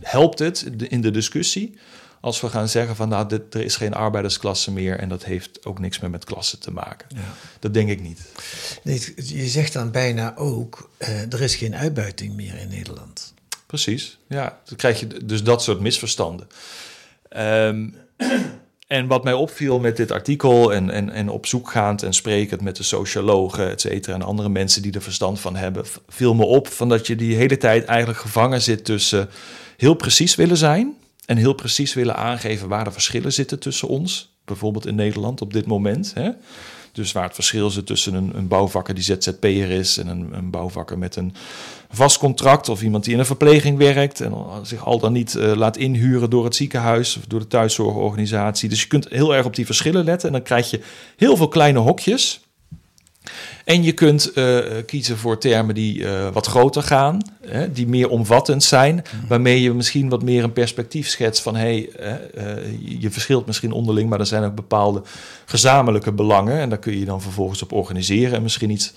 helpt 0.01 0.39
het 0.39 0.67
in 0.89 1.01
de 1.01 1.11
discussie 1.11 1.79
als 2.23 2.41
we 2.41 2.49
gaan 2.49 2.69
zeggen 2.69 2.97
van 2.97 3.09
nou, 3.09 3.29
dit, 3.29 3.55
er 3.55 3.61
is 3.61 3.77
geen 3.77 3.95
arbeidersklasse 3.95 4.73
meer 4.73 4.99
en 4.99 5.09
dat 5.09 5.25
heeft 5.25 5.67
ook 5.67 5.79
niks 5.79 5.99
meer 5.99 6.11
met 6.11 6.25
klasse 6.25 6.59
te 6.59 6.71
maken. 6.71 7.09
Ja. 7.15 7.35
Dat 7.59 7.75
denk 7.75 7.89
ik 7.89 8.01
niet. 8.01 8.21
Nee, 8.83 9.15
je 9.17 9.49
zegt 9.49 9.73
dan 9.73 9.91
bijna 9.91 10.37
ook, 10.37 10.91
er 11.31 11.41
is 11.41 11.55
geen 11.55 11.77
uitbuiting 11.77 12.35
meer 12.35 12.59
in 12.59 12.69
Nederland. 12.69 13.35
Precies, 13.67 14.19
ja. 14.27 14.61
Dan 14.65 14.77
krijg 14.77 15.01
je 15.01 15.07
dus 15.25 15.43
dat 15.43 15.63
soort 15.63 15.81
misverstanden. 15.81 16.47
Um, 17.37 17.95
en 18.87 19.07
wat 19.07 19.25
mij 19.25 19.33
opviel 19.33 19.79
met 19.79 19.97
dit 19.97 20.11
artikel 20.11 20.73
en, 20.73 20.91
en, 20.91 21.11
en 21.11 21.29
op 21.29 21.47
zoek 21.47 21.71
gaand 21.71 22.03
en 22.03 22.15
sprekend 22.15 22.61
met 22.61 22.77
de 22.77 22.83
sociologen, 22.83 23.71
et 23.71 23.81
cetera, 23.81 24.15
en 24.15 24.23
andere 24.23 24.49
mensen 24.49 24.83
die 24.83 24.93
er 24.93 25.03
verstand 25.03 25.41
van 25.41 25.57
hebben, 25.57 25.85
viel 26.09 26.35
me 26.35 26.45
op 26.45 26.69
van 26.69 26.89
dat 26.89 27.07
je 27.07 27.17
die 27.17 27.37
hele 27.37 27.57
tijd 27.57 27.85
eigenlijk 27.85 28.19
gevangen 28.19 28.63
zit 28.63 28.85
tussen 28.85 29.29
heel 29.77 29.95
precies 29.95 30.35
willen 30.35 30.57
zijn 30.57 30.97
en 31.27 31.37
heel 31.37 31.53
precies 31.53 31.95
willen 31.95 32.17
aangeven 32.17 32.69
waar 32.69 32.85
de 32.85 32.93
verschillen 32.93 33.33
zitten 33.33 33.59
tussen 33.59 33.89
ons, 33.89 34.37
bijvoorbeeld 34.45 34.87
in 34.87 34.95
Nederland 34.95 35.41
op 35.41 35.53
dit 35.53 35.67
moment. 35.67 36.13
Hè? 36.15 36.31
Dus 36.93 37.13
waar 37.13 37.25
het 37.25 37.35
verschil 37.35 37.71
zit 37.71 37.87
tussen 37.87 38.15
een, 38.15 38.31
een 38.35 38.49
bouwvakker 38.49 38.95
die 38.95 39.05
ZZP'er 39.05 39.71
is 39.71 39.99
en 39.99 40.07
een, 40.07 40.33
een 40.33 40.51
bouwvakker 40.51 40.99
met 40.99 41.17
een 41.17 41.35
vast 41.91 42.19
contract 42.19 42.69
of 42.69 42.83
iemand 42.83 43.05
die 43.05 43.13
in 43.13 43.19
een 43.19 43.27
verpleging 43.27 43.79
werkt 43.79 44.21
en 44.21 44.35
zich 44.63 44.85
al 44.85 44.99
dan 44.99 45.13
niet 45.13 45.35
uh, 45.35 45.53
laat 45.53 45.77
inhuren 45.77 46.31
door 46.31 46.45
het 46.45 46.55
ziekenhuis 46.55 47.17
of 47.17 47.25
door 47.27 47.41
de 47.41 47.47
thuiszorgorganisatie. 47.47 48.69
Dus 48.69 48.81
je 48.81 48.87
kunt 48.87 49.09
heel 49.09 49.35
erg 49.35 49.47
op 49.47 49.57
die 49.57 49.67
verschillen 49.67 50.05
letten 50.05 50.29
en 50.29 50.35
dan 50.35 50.43
krijg 50.43 50.71
je 50.71 50.81
heel 51.17 51.37
veel 51.37 51.49
kleine 51.49 51.79
hokjes. 51.79 52.41
En 53.65 53.83
je 53.83 53.93
kunt 53.93 54.31
uh, 54.35 54.59
kiezen 54.87 55.19
voor 55.19 55.39
termen 55.39 55.75
die 55.75 55.99
uh, 55.99 56.29
wat 56.33 56.47
groter 56.47 56.83
gaan, 56.83 57.23
hè, 57.47 57.73
die 57.73 57.87
meer 57.87 58.09
omvattend 58.09 58.63
zijn, 58.63 58.95
mm. 58.95 59.29
waarmee 59.29 59.63
je 59.63 59.73
misschien 59.73 60.09
wat 60.09 60.23
meer 60.23 60.45
een 60.45 60.53
perspectief 60.53 61.09
schetst 61.09 61.43
van 61.43 61.57
hé, 61.57 61.61
hey, 61.61 62.17
uh, 62.37 63.01
je 63.01 63.11
verschilt 63.11 63.47
misschien 63.47 63.73
onderling, 63.73 64.09
maar 64.09 64.21
er 64.21 64.27
zijn 64.27 64.45
ook 64.45 64.55
bepaalde 64.55 65.03
gezamenlijke 65.45 66.13
belangen 66.13 66.59
en 66.59 66.69
daar 66.69 66.79
kun 66.79 66.99
je 66.99 67.05
dan 67.05 67.23
vervolgens 67.23 67.63
op 67.63 67.73
organiseren 67.73 68.37
en 68.37 68.43
misschien 68.43 68.71
iets 68.71 68.93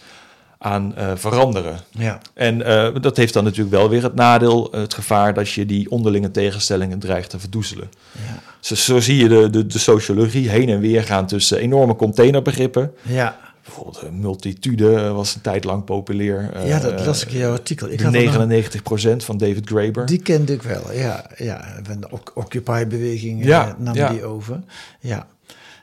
aan 0.57 0.93
veranderen. 1.15 1.79
Ja. 1.91 2.19
En 2.33 2.57
dat 3.01 3.17
heeft 3.17 3.33
dan 3.33 3.43
natuurlijk 3.43 3.75
wel 3.75 3.89
weer 3.89 4.03
het 4.03 4.15
nadeel, 4.15 4.67
het 4.71 4.93
gevaar 4.93 5.33
dat 5.33 5.49
je 5.49 5.65
die 5.65 5.91
onderlinge 5.91 6.31
tegenstellingen 6.31 6.99
dreigt 6.99 7.29
te 7.29 7.39
verdoezelen. 7.39 7.89
Ja. 8.11 8.41
Zo, 8.59 8.75
zo 8.75 8.99
zie 8.99 9.17
je 9.17 9.27
de, 9.27 9.49
de, 9.49 9.65
de 9.67 9.79
sociologie 9.79 10.49
heen 10.49 10.69
en 10.69 10.79
weer 10.79 11.03
gaan 11.03 11.27
tussen 11.27 11.57
enorme 11.57 11.95
containerbegrippen. 11.95 12.91
Ja. 13.01 13.53
Bijvoorbeeld 13.65 14.03
uh, 14.03 14.09
multitude 14.09 15.11
was 15.11 15.35
een 15.35 15.41
tijd 15.41 15.63
lang 15.63 15.83
populair. 15.83 16.51
Uh, 16.55 16.67
ja, 16.67 16.79
dat 16.79 17.05
las 17.05 17.23
ik 17.23 17.31
in 17.31 17.37
jouw 17.37 17.51
artikel. 17.51 17.89
Ik 17.89 17.97
de 17.97 18.09
99 18.09 18.83
procent 18.83 19.23
van 19.23 19.37
David 19.37 19.67
Graeber. 19.67 20.05
Die 20.05 20.21
kende 20.21 20.53
ik 20.53 20.61
wel, 20.61 20.93
ja. 20.93 21.29
ja. 21.37 21.79
Van 21.83 21.99
de 21.99 22.07
Occupy-beweging 22.33 23.45
ja, 23.45 23.75
nam 23.79 23.95
ja. 23.95 24.09
die 24.09 24.23
over. 24.23 24.63
Ja. 24.99 25.27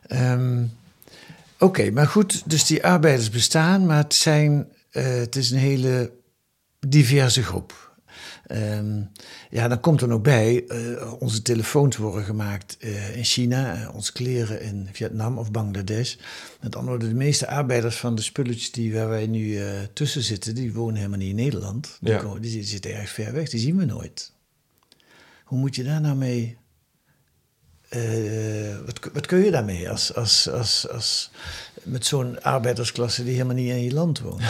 Um, 0.09 0.73
Oké, 1.59 1.65
okay, 1.65 1.91
maar 1.91 2.07
goed, 2.07 2.43
dus 2.51 2.67
die 2.67 2.85
arbeiders 2.85 3.31
bestaan, 3.31 3.87
maar 3.87 3.97
het, 3.97 4.15
zijn, 4.15 4.69
het 4.91 5.37
is 5.37 5.51
een 5.51 5.59
hele 5.59 6.11
diverse 6.87 7.43
groep. 7.43 7.92
Um, 8.51 9.11
ja, 9.51 9.69
dan 9.69 9.81
komt 9.81 10.01
er 10.01 10.09
nog 10.09 10.21
bij, 10.21 10.65
uh, 10.69 11.13
onze 11.19 11.43
telefoons 11.43 11.97
worden 11.97 12.25
gemaakt 12.25 12.77
uh, 12.81 13.17
in 13.17 13.25
China, 13.25 13.83
uh, 13.83 13.95
onze 13.95 14.13
kleren 14.13 14.61
in 14.61 14.89
Vietnam 14.93 15.39
of 15.39 15.51
Bangladesh. 15.51 16.17
Met 16.61 16.77
andere 16.77 16.97
woorden, 16.97 17.09
de 17.09 17.25
meeste 17.25 17.49
arbeiders 17.49 17.97
van 17.97 18.15
de 18.15 18.23
spulletjes 18.23 18.71
die 18.71 18.95
waar 18.95 19.09
wij 19.09 19.27
nu 19.27 19.61
tussen 19.93 20.23
zitten, 20.23 20.55
die 20.55 20.73
wonen 20.73 20.97
helemaal 20.97 21.19
niet 21.19 21.29
in 21.29 21.35
Nederland. 21.35 21.99
Die, 22.01 22.13
Ja. 22.13 22.19
komen, 22.19 22.43
die 22.43 22.65
zitten 22.65 22.95
erg 22.95 23.11
ver 23.11 23.33
weg, 23.33 23.49
die 23.49 23.61
zien 23.61 23.77
we 23.77 23.85
nooit. 23.85 24.33
Hoe 25.45 25.59
moet 25.59 25.75
je 25.75 25.85
daar 25.85 26.01
nou 26.01 26.17
mee... 26.17 26.57
wat, 28.85 29.01
wat 29.13 29.27
kun 29.27 29.39
je 29.39 29.51
daarmee 29.51 29.91
als, 29.91 30.15
als, 30.15 30.49
als, 30.51 30.89
als, 30.89 31.31
met 31.83 32.07
zo'n 32.07 32.43
arbeidersklasse 32.43 33.25
die 33.25 33.33
helemaal 33.33 33.55
niet 33.55 33.71
in 33.71 33.83
je 33.83 33.93
land 33.93 34.21
woont? 34.21 34.43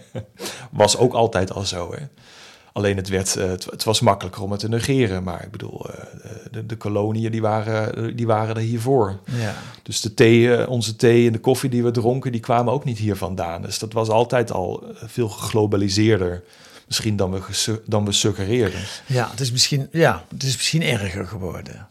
Was 0.70 0.96
ook 0.96 1.12
altijd 1.12 1.52
al 1.52 1.64
zo, 1.64 1.94
hè? 1.94 2.06
Alleen 2.72 2.96
het, 2.96 3.08
werd, 3.08 3.36
uh, 3.36 3.44
het, 3.44 3.64
het, 3.64 3.84
was 3.84 4.00
makkelijker 4.00 4.42
om 4.42 4.50
het 4.50 4.60
te 4.60 4.68
negeren. 4.68 5.22
Maar 5.22 5.44
ik 5.44 5.50
bedoel, 5.50 5.86
uh, 5.86 5.94
de, 6.50 6.66
de, 6.66 6.76
koloniën 6.76 7.30
die 7.30 7.40
waren, 7.40 8.16
die 8.16 8.26
waren 8.26 8.54
er 8.54 8.62
hiervoor. 8.62 9.18
Ja. 9.24 9.54
Dus 9.82 10.00
de 10.00 10.14
thee, 10.14 10.40
uh, 10.40 10.68
onze 10.68 10.96
thee 10.96 11.26
en 11.26 11.32
de 11.32 11.38
koffie 11.38 11.70
die 11.70 11.82
we 11.82 11.90
dronken, 11.90 12.32
die 12.32 12.40
kwamen 12.40 12.72
ook 12.72 12.84
niet 12.84 12.98
hier 12.98 13.16
vandaan. 13.16 13.62
Dus 13.62 13.78
dat 13.78 13.92
was 13.92 14.08
altijd 14.08 14.52
al 14.52 14.84
veel 14.94 15.28
geglobaliseerder. 15.28 16.42
Misschien 16.86 17.16
dan 17.16 17.30
we, 17.30 17.80
dan 17.86 18.04
we 18.04 18.12
suggereerden. 18.12 18.80
Ja, 19.06 19.30
het 19.30 19.40
is 19.40 19.52
misschien, 19.52 19.88
ja, 19.92 20.24
het 20.28 20.42
is 20.42 20.56
misschien 20.56 20.82
erger 20.82 21.26
geworden. 21.26 21.88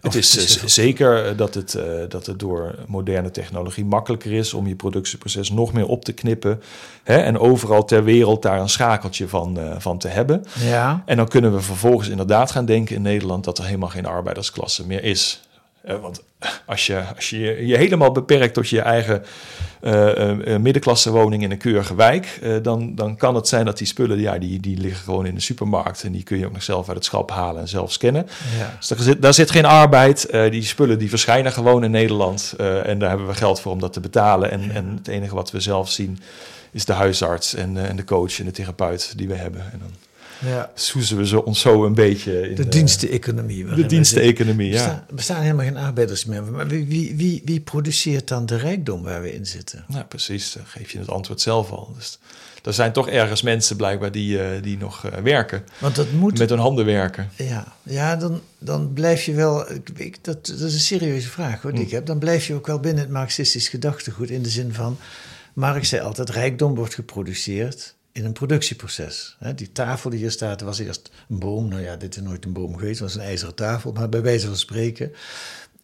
Het 0.00 0.14
is, 0.14 0.34
het 0.34 0.62
is 0.62 0.74
zeker 0.74 1.36
dat 1.36 1.54
het, 1.54 1.74
uh, 1.74 1.82
dat 2.08 2.26
het 2.26 2.38
door 2.38 2.74
moderne 2.86 3.30
technologie 3.30 3.84
makkelijker 3.84 4.32
is 4.32 4.54
om 4.54 4.66
je 4.66 4.74
productieproces 4.74 5.50
nog 5.50 5.72
meer 5.72 5.86
op 5.86 6.04
te 6.04 6.12
knippen. 6.12 6.62
Hè, 7.02 7.16
en 7.16 7.38
overal 7.38 7.84
ter 7.84 8.04
wereld 8.04 8.42
daar 8.42 8.60
een 8.60 8.68
schakeltje 8.68 9.28
van, 9.28 9.58
uh, 9.58 9.74
van 9.78 9.98
te 9.98 10.08
hebben. 10.08 10.44
Ja. 10.60 11.02
En 11.06 11.16
dan 11.16 11.28
kunnen 11.28 11.54
we 11.54 11.60
vervolgens 11.60 12.08
inderdaad 12.08 12.50
gaan 12.50 12.64
denken 12.64 12.96
in 12.96 13.02
Nederland 13.02 13.44
dat 13.44 13.58
er 13.58 13.64
helemaal 13.64 13.88
geen 13.88 14.06
arbeidersklasse 14.06 14.86
meer 14.86 15.04
is. 15.04 15.40
Uh, 15.88 16.00
want 16.00 16.22
als 16.66 16.86
je, 16.86 17.02
als 17.16 17.30
je 17.30 17.66
je 17.66 17.76
helemaal 17.76 18.12
beperkt 18.12 18.54
tot 18.54 18.68
je 18.68 18.80
eigen 18.80 19.24
uh, 19.82 20.56
middenklasse 20.56 21.10
woning 21.10 21.42
in 21.42 21.50
een 21.50 21.58
keurige 21.58 21.94
wijk, 21.94 22.40
dan, 22.62 22.94
dan 22.94 23.16
kan 23.16 23.34
het 23.34 23.48
zijn 23.48 23.64
dat 23.64 23.78
die 23.78 23.86
spullen, 23.86 24.20
ja, 24.20 24.38
die, 24.38 24.60
die 24.60 24.78
liggen 24.78 25.04
gewoon 25.04 25.26
in 25.26 25.34
de 25.34 25.40
supermarkt 25.40 26.02
en 26.02 26.12
die 26.12 26.22
kun 26.22 26.38
je 26.38 26.46
ook 26.46 26.52
nog 26.52 26.62
zelf 26.62 26.86
uit 26.86 26.96
het 26.96 27.04
schap 27.04 27.30
halen 27.30 27.60
en 27.60 27.68
zelf 27.68 27.92
scannen. 27.92 28.26
Ja. 28.58 28.74
Dus 28.78 28.88
daar 28.88 28.98
zit, 28.98 29.22
daar 29.22 29.34
zit 29.34 29.50
geen 29.50 29.64
arbeid. 29.64 30.28
die 30.50 30.62
spullen 30.62 30.98
die 30.98 31.08
verschijnen 31.08 31.52
gewoon 31.52 31.84
in 31.84 31.90
Nederland 31.90 32.54
en 32.58 32.98
daar 32.98 33.08
hebben 33.08 33.26
we 33.26 33.34
geld 33.34 33.60
voor 33.60 33.72
om 33.72 33.80
dat 33.80 33.92
te 33.92 34.00
betalen. 34.00 34.50
En, 34.50 34.70
en 34.70 34.94
het 34.96 35.08
enige 35.08 35.34
wat 35.34 35.50
we 35.50 35.60
zelf 35.60 35.90
zien 35.90 36.18
is 36.70 36.84
de 36.84 36.92
huisarts 36.92 37.54
en, 37.54 37.88
en 37.88 37.96
de 37.96 38.04
coach 38.04 38.38
en 38.38 38.44
de 38.44 38.50
therapeut 38.50 39.12
die 39.16 39.28
we 39.28 39.34
hebben. 39.34 39.60
En 39.72 39.78
dan 39.78 40.07
ja. 40.44 40.70
soezen 40.74 41.16
we 41.16 41.26
zo, 41.26 41.38
ons 41.38 41.60
zo 41.60 41.84
een 41.84 41.94
beetje 41.94 42.48
in 42.48 42.54
de 42.54 42.68
diensteconomie. 42.68 43.64
De 43.64 43.86
diensteconomie, 43.86 44.72
ja. 44.72 45.04
Er 45.08 45.14
bestaan 45.14 45.42
helemaal 45.42 45.64
geen 45.64 45.76
arbeiders 45.76 46.24
meer. 46.24 46.44
Maar 46.44 46.66
wie, 46.66 46.86
wie, 46.86 47.16
wie, 47.16 47.42
wie, 47.44 47.60
produceert 47.60 48.28
dan 48.28 48.46
de 48.46 48.56
rijkdom 48.56 49.02
waar 49.02 49.22
we 49.22 49.34
in 49.34 49.46
zitten? 49.46 49.84
Nou, 49.88 50.04
precies. 50.04 50.52
Dan 50.52 50.66
geef 50.66 50.90
je 50.90 50.98
het 50.98 51.08
antwoord 51.08 51.40
zelf 51.40 51.70
al. 51.70 51.92
Dus 51.96 52.18
er 52.64 52.72
zijn 52.72 52.92
toch 52.92 53.08
ergens 53.08 53.42
mensen 53.42 53.76
blijkbaar 53.76 54.12
die, 54.12 54.38
uh, 54.38 54.62
die 54.62 54.78
nog 54.78 55.06
uh, 55.06 55.12
werken. 55.12 55.64
Want 55.78 55.96
dat 55.96 56.12
moet... 56.12 56.38
Met 56.38 56.50
hun 56.50 56.58
handen 56.58 56.84
werken. 56.84 57.30
Ja, 57.36 57.72
ja 57.82 58.16
dan, 58.16 58.40
dan 58.58 58.92
blijf 58.92 59.24
je 59.24 59.34
wel... 59.34 59.72
Ik, 59.96 60.24
dat, 60.24 60.46
dat 60.46 60.60
is 60.60 60.74
een 60.74 60.80
serieuze 60.80 61.28
vraag 61.28 61.62
hoor, 61.62 61.70
die 61.70 61.80
Hmm. 61.80 61.88
ik 61.88 61.94
heb. 61.94 62.06
Dan 62.06 62.18
blijf 62.18 62.46
je 62.46 62.54
ook 62.54 62.66
wel 62.66 62.80
binnen 62.80 63.02
het 63.02 63.12
marxistisch 63.12 63.68
gedachtegoed. 63.68 64.30
In 64.30 64.42
de 64.42 64.48
zin 64.48 64.74
van... 64.74 64.98
Marx 65.52 65.88
zei 65.88 66.02
altijd, 66.02 66.30
rijkdom 66.30 66.74
wordt 66.74 66.94
geproduceerd 66.94 67.94
in 68.18 68.24
een 68.24 68.32
productieproces. 68.32 69.36
Die 69.54 69.72
tafel 69.72 70.10
die 70.10 70.18
hier 70.18 70.30
staat, 70.30 70.60
was 70.60 70.78
eerst 70.78 71.10
een 71.28 71.38
boom. 71.38 71.68
Nou 71.68 71.82
ja, 71.82 71.96
dit 71.96 72.16
is 72.16 72.22
nooit 72.22 72.44
een 72.44 72.52
boom 72.52 72.76
geweest, 72.76 73.00
het 73.00 73.12
was 73.12 73.14
een 73.14 73.28
ijzeren 73.28 73.54
tafel, 73.54 73.92
maar 73.92 74.08
bij 74.08 74.22
wijze 74.22 74.46
van 74.46 74.56
spreken. 74.56 75.12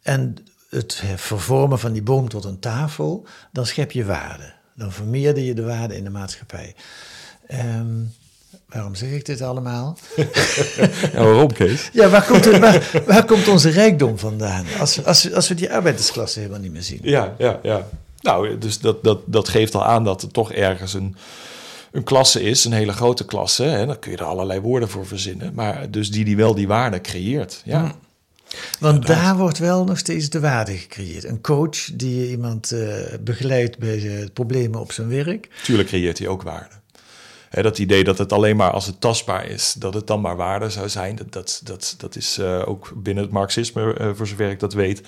En 0.02 0.36
het 0.68 1.02
vervormen 1.16 1.78
van 1.78 1.92
die 1.92 2.02
boom 2.02 2.28
tot 2.28 2.44
een 2.44 2.58
tafel, 2.58 3.26
dan 3.52 3.66
schep 3.66 3.92
je 3.92 4.04
waarde. 4.04 4.52
Dan 4.74 4.92
vermeerder 4.92 5.42
je 5.42 5.54
de 5.54 5.64
waarde 5.64 5.96
in 5.96 6.04
de 6.04 6.10
maatschappij. 6.10 6.74
Um, 7.50 8.12
waarom 8.68 8.94
zeg 8.94 9.10
ik 9.10 9.24
dit 9.24 9.40
allemaal? 9.40 9.98
ja, 11.12 11.22
waarom, 11.22 11.52
Kees? 11.52 11.90
Ja, 11.92 12.08
waar 12.08 12.26
komt, 12.26 12.44
het, 12.44 12.58
waar, 12.58 13.02
waar 13.06 13.24
komt 13.24 13.48
onze 13.48 13.70
rijkdom 13.70 14.18
vandaan? 14.18 14.66
Als, 14.78 15.04
als, 15.04 15.32
als 15.32 15.48
we 15.48 15.54
die 15.54 15.72
arbeidersklasse 15.72 16.38
helemaal 16.38 16.60
niet 16.60 16.72
meer 16.72 16.82
zien. 16.82 17.00
Ja, 17.02 17.34
ja, 17.38 17.58
ja. 17.62 17.86
Nou, 18.20 18.58
dus 18.58 18.78
dat, 18.78 19.04
dat, 19.04 19.20
dat 19.26 19.48
geeft 19.48 19.74
al 19.74 19.84
aan 19.84 20.04
dat 20.04 20.22
er 20.22 20.30
toch 20.30 20.52
ergens 20.52 20.94
een 20.94 21.16
een 21.94 22.04
klasse 22.04 22.42
is, 22.42 22.64
een 22.64 22.72
hele 22.72 22.92
grote 22.92 23.24
klasse, 23.24 23.62
hè, 23.62 23.86
dan 23.86 23.98
kun 23.98 24.10
je 24.10 24.16
er 24.16 24.24
allerlei 24.24 24.60
woorden 24.60 24.88
voor 24.88 25.06
verzinnen. 25.06 25.54
Maar 25.54 25.90
dus 25.90 26.10
die 26.10 26.24
die 26.24 26.36
wel 26.36 26.54
die 26.54 26.66
waarde 26.66 27.00
creëert. 27.00 27.62
Ja. 27.64 27.80
Hmm. 27.80 27.92
Want 28.80 29.06
daar 29.06 29.36
wordt 29.36 29.58
wel 29.58 29.84
nog 29.84 29.98
steeds 29.98 30.28
de 30.28 30.40
waarde 30.40 30.72
gecreëerd. 30.72 31.24
Een 31.24 31.40
coach 31.40 31.90
die 31.92 32.30
iemand 32.30 32.72
uh, 32.72 32.96
begeleidt 33.20 33.78
bij 33.78 34.00
de 34.00 34.30
problemen 34.32 34.80
op 34.80 34.92
zijn 34.92 35.08
werk. 35.08 35.48
Tuurlijk 35.62 35.88
creëert 35.88 36.18
hij 36.18 36.28
ook 36.28 36.42
waarde. 36.42 36.74
Dat 37.62 37.78
idee 37.78 38.04
dat 38.04 38.18
het 38.18 38.32
alleen 38.32 38.56
maar 38.56 38.70
als 38.70 38.86
het 38.86 39.00
tastbaar 39.00 39.46
is, 39.46 39.74
dat 39.78 39.94
het 39.94 40.06
dan 40.06 40.20
maar 40.20 40.36
waarde 40.36 40.70
zou 40.70 40.88
zijn, 40.88 41.16
dat, 41.16 41.32
dat, 41.32 41.60
dat, 41.64 41.94
dat 41.98 42.16
is 42.16 42.38
uh, 42.38 42.68
ook 42.68 42.92
binnen 42.96 43.24
het 43.24 43.32
marxisme, 43.32 43.98
uh, 44.00 44.10
voor 44.14 44.26
zover 44.26 44.50
ik 44.50 44.60
dat 44.60 44.72
weet, 44.72 45.02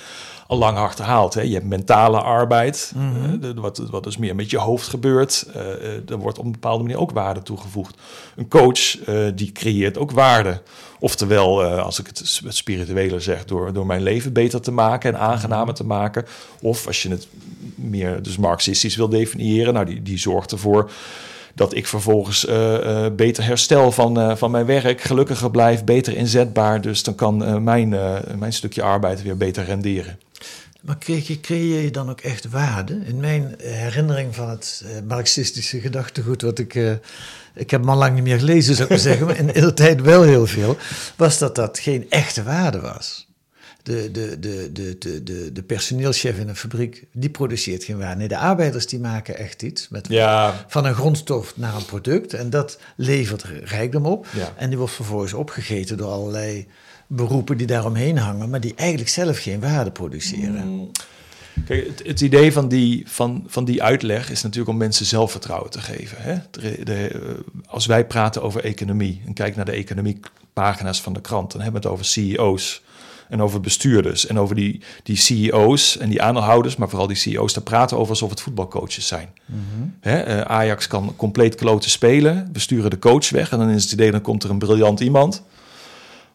al 0.47 0.59
lang 0.59 0.77
hard 0.77 0.97
gehaald. 0.97 1.35
Hè. 1.35 1.41
Je 1.41 1.55
hebt 1.55 1.67
mentale 1.67 2.21
arbeid, 2.21 2.93
mm 2.97 3.15
-hmm. 3.15 3.45
uh, 3.45 3.51
wat, 3.55 3.79
wat 3.79 4.05
dus 4.05 4.17
meer 4.17 4.35
met 4.35 4.51
je 4.51 4.59
hoofd 4.59 4.89
gebeurt. 4.89 5.47
Er 6.09 6.19
wordt 6.19 6.39
op 6.39 6.45
een 6.45 6.53
bepaalde 6.53 6.83
manier 6.83 6.99
ook 6.99 7.11
waarde 7.11 7.43
toegevoegd. 7.43 7.97
Een 8.37 8.49
coach 8.49 8.99
die 9.35 9.53
creëert 9.53 9.99
ook 9.99 10.11
waarde. 10.11 10.63
Oftewel, 10.99 11.65
als 11.65 11.99
ik 11.99 12.07
het, 12.07 12.41
het 12.45 12.57
spirituele 12.57 13.21
zeg, 13.21 13.45
door, 13.45 13.73
door 13.73 13.87
mijn 13.87 14.03
leven 14.03 14.33
beter 14.33 14.61
te 14.61 14.71
maken 14.71 15.15
en 15.15 15.21
aangenamer 15.21 15.75
te 15.75 15.85
maken. 15.85 16.27
Of 16.61 16.87
als 16.87 17.03
je 17.03 17.09
het 17.09 17.29
meer 17.75 18.23
dus 18.23 18.37
marxistisch 18.37 18.97
wil 18.97 19.09
definiëren, 19.09 19.75
nou 19.75 19.87
die, 19.87 20.03
die 20.03 20.19
zorgt 20.19 20.53
ervoor 20.53 20.91
dat 21.57 21.75
ik 21.75 21.87
vervolgens 21.87 22.45
uh, 22.45 22.73
uh, 22.73 23.07
beter 23.13 23.45
herstel 23.45 23.93
van, 23.93 24.19
uh, 24.19 24.37
van 24.37 24.51
mijn 24.51 24.67
werk, 24.67 25.01
gelukkiger 25.01 25.51
blijf, 25.51 25.85
beter 25.85 26.17
inzetbaar. 26.17 26.81
Dus 26.81 27.03
dan 27.03 27.15
kan 27.15 27.63
mijn, 27.63 27.89
mijn 28.39 28.53
stukje 28.53 28.83
arbeid 28.83 29.23
weer 29.23 29.37
beter 29.37 29.65
renderen. 29.65 30.19
Maar 30.81 30.99
creëer, 31.41 31.83
je 31.83 31.91
dan 31.91 32.11
ook 32.11 32.21
echt 32.21 32.51
waarde? 32.51 32.99
In 33.05 33.21
mijn 33.21 33.55
herinnering 33.59 34.35
van 34.35 34.49
het 34.49 34.85
marxistische 35.09 35.81
gedachtegoed, 35.81 36.43
wat 36.43 36.59
ik, 36.59 36.75
ik 37.55 37.71
heb 37.71 37.89
al 37.89 37.97
lang 37.97 38.15
niet 38.15 38.25
meer 38.25 38.39
gelezen, 38.39 38.75
zou 38.75 38.85
ik 38.85 38.89
maar 38.91 38.99
zeggen, 38.99 39.27
maar 39.27 39.37
in 39.37 39.47
de 39.47 39.75
tijd 39.75 40.01
wel 40.01 40.23
heel 40.23 40.47
veel, 40.47 40.77
was 41.17 41.39
dat 41.39 41.55
dat 41.55 41.79
geen 41.79 42.07
echte 42.09 42.43
waarde 42.43 42.81
was. 42.81 43.26
De, 43.87 44.11
de, 44.11 44.39
de, 44.39 44.71
de, 44.73 44.99
de, 44.99 45.23
de, 45.23 45.53
de 45.53 45.63
personeelschef 45.63 46.39
in 46.39 46.49
een 46.49 46.57
fabriek, 46.57 47.05
die 47.13 47.31
produceert 47.31 47.85
geen 47.85 47.99
waar. 47.99 48.17
Nee, 48.17 48.29
de 48.29 48.39
arbeiders 48.39 48.87
die 48.87 49.01
maken 49.01 49.37
echt 49.37 49.63
iets. 49.63 49.89
Met, 49.89 50.09
Ja, 50.09 50.65
Van 50.69 50.85
een 50.85 50.95
grondstof 50.95 51.57
naar 51.57 51.77
een 51.77 51.85
product. 51.85 52.35
En 52.35 52.51
dat 52.51 52.79
levert 52.97 53.45
rijkdom 53.65 54.07
op. 54.07 54.27
Ja. 54.33 54.53
En 54.57 54.69
die 54.69 54.79
wordt 54.79 54.93
vervolgens 54.93 55.33
opgegeten 55.33 55.97
door 55.97 56.11
allerlei 56.11 56.67
beroepen 57.07 57.57
die 57.57 57.67
daaromheen 57.67 58.19
hangen, 58.19 58.51
maar 58.51 58.61
die 58.61 58.75
eigenlijk 58.75 59.11
zelf 59.11 59.39
geen 59.39 59.61
waarde 59.61 59.91
produceren. 59.91 60.91
Kijk, 61.67 61.87
het, 61.87 62.03
het 62.07 62.21
idee 62.21 62.53
van 62.53 62.69
die, 62.69 63.03
van, 63.09 63.45
van 63.47 63.65
die 63.65 63.83
uitleg 63.83 64.31
is 64.31 64.43
natuurlijk 64.43 64.71
om 64.71 64.77
mensen 64.77 65.07
zelfvertrouwen 65.07 65.71
te 65.71 65.81
geven. 65.81 66.17
Hè? 66.21 66.37
De, 66.51 66.85
de, 66.85 67.09
eh, 67.09 67.21
als 67.67 67.87
wij 67.87 68.07
praten 68.07 68.43
over 68.43 68.65
economie 68.65 69.23
en 69.27 69.33
kijk 69.35 69.57
naar 69.57 69.65
de 69.65 69.73
economiepagina's 69.73 71.01
van 71.01 71.13
de 71.13 71.21
krant, 71.21 71.53
dan 71.53 71.61
hebben 71.61 71.83
we 71.83 71.89
het 71.89 71.97
over 71.97 72.07
CEO's 72.11 72.85
en 73.29 73.43
over 73.43 73.61
bestuurders 73.61 74.27
en 74.27 74.39
over 74.39 74.55
die, 74.55 74.81
die 75.03 75.17
CEO's 75.17 75.99
en 75.99 76.09
die 76.09 76.23
aandeelhouders, 76.23 76.77
maar 76.77 76.89
vooral 76.89 77.07
die 77.07 77.17
CEO's, 77.17 77.53
daar 77.53 77.63
praten 77.63 77.97
over 77.97 78.11
alsof 78.11 78.31
het 78.31 78.41
voetbalcoaches 78.41 79.07
zijn. 79.07 79.29
Hè? 80.01 80.19
eh, 80.21 80.41
Ajax 80.41 80.87
kan 80.87 81.13
compleet 81.17 81.55
kloten 81.55 81.91
spelen, 81.91 82.49
we 82.53 82.59
sturen 82.59 82.91
de 82.91 82.99
coach 82.99 83.31
weg 83.31 83.51
en 83.53 83.59
dan 83.59 83.69
is 83.71 83.83
het 83.83 83.93
idee, 83.93 84.11
dan 84.11 84.21
komt 84.21 84.45
er 84.45 84.51
een 84.51 84.59
briljant 84.59 85.01
iemand. 85.01 85.43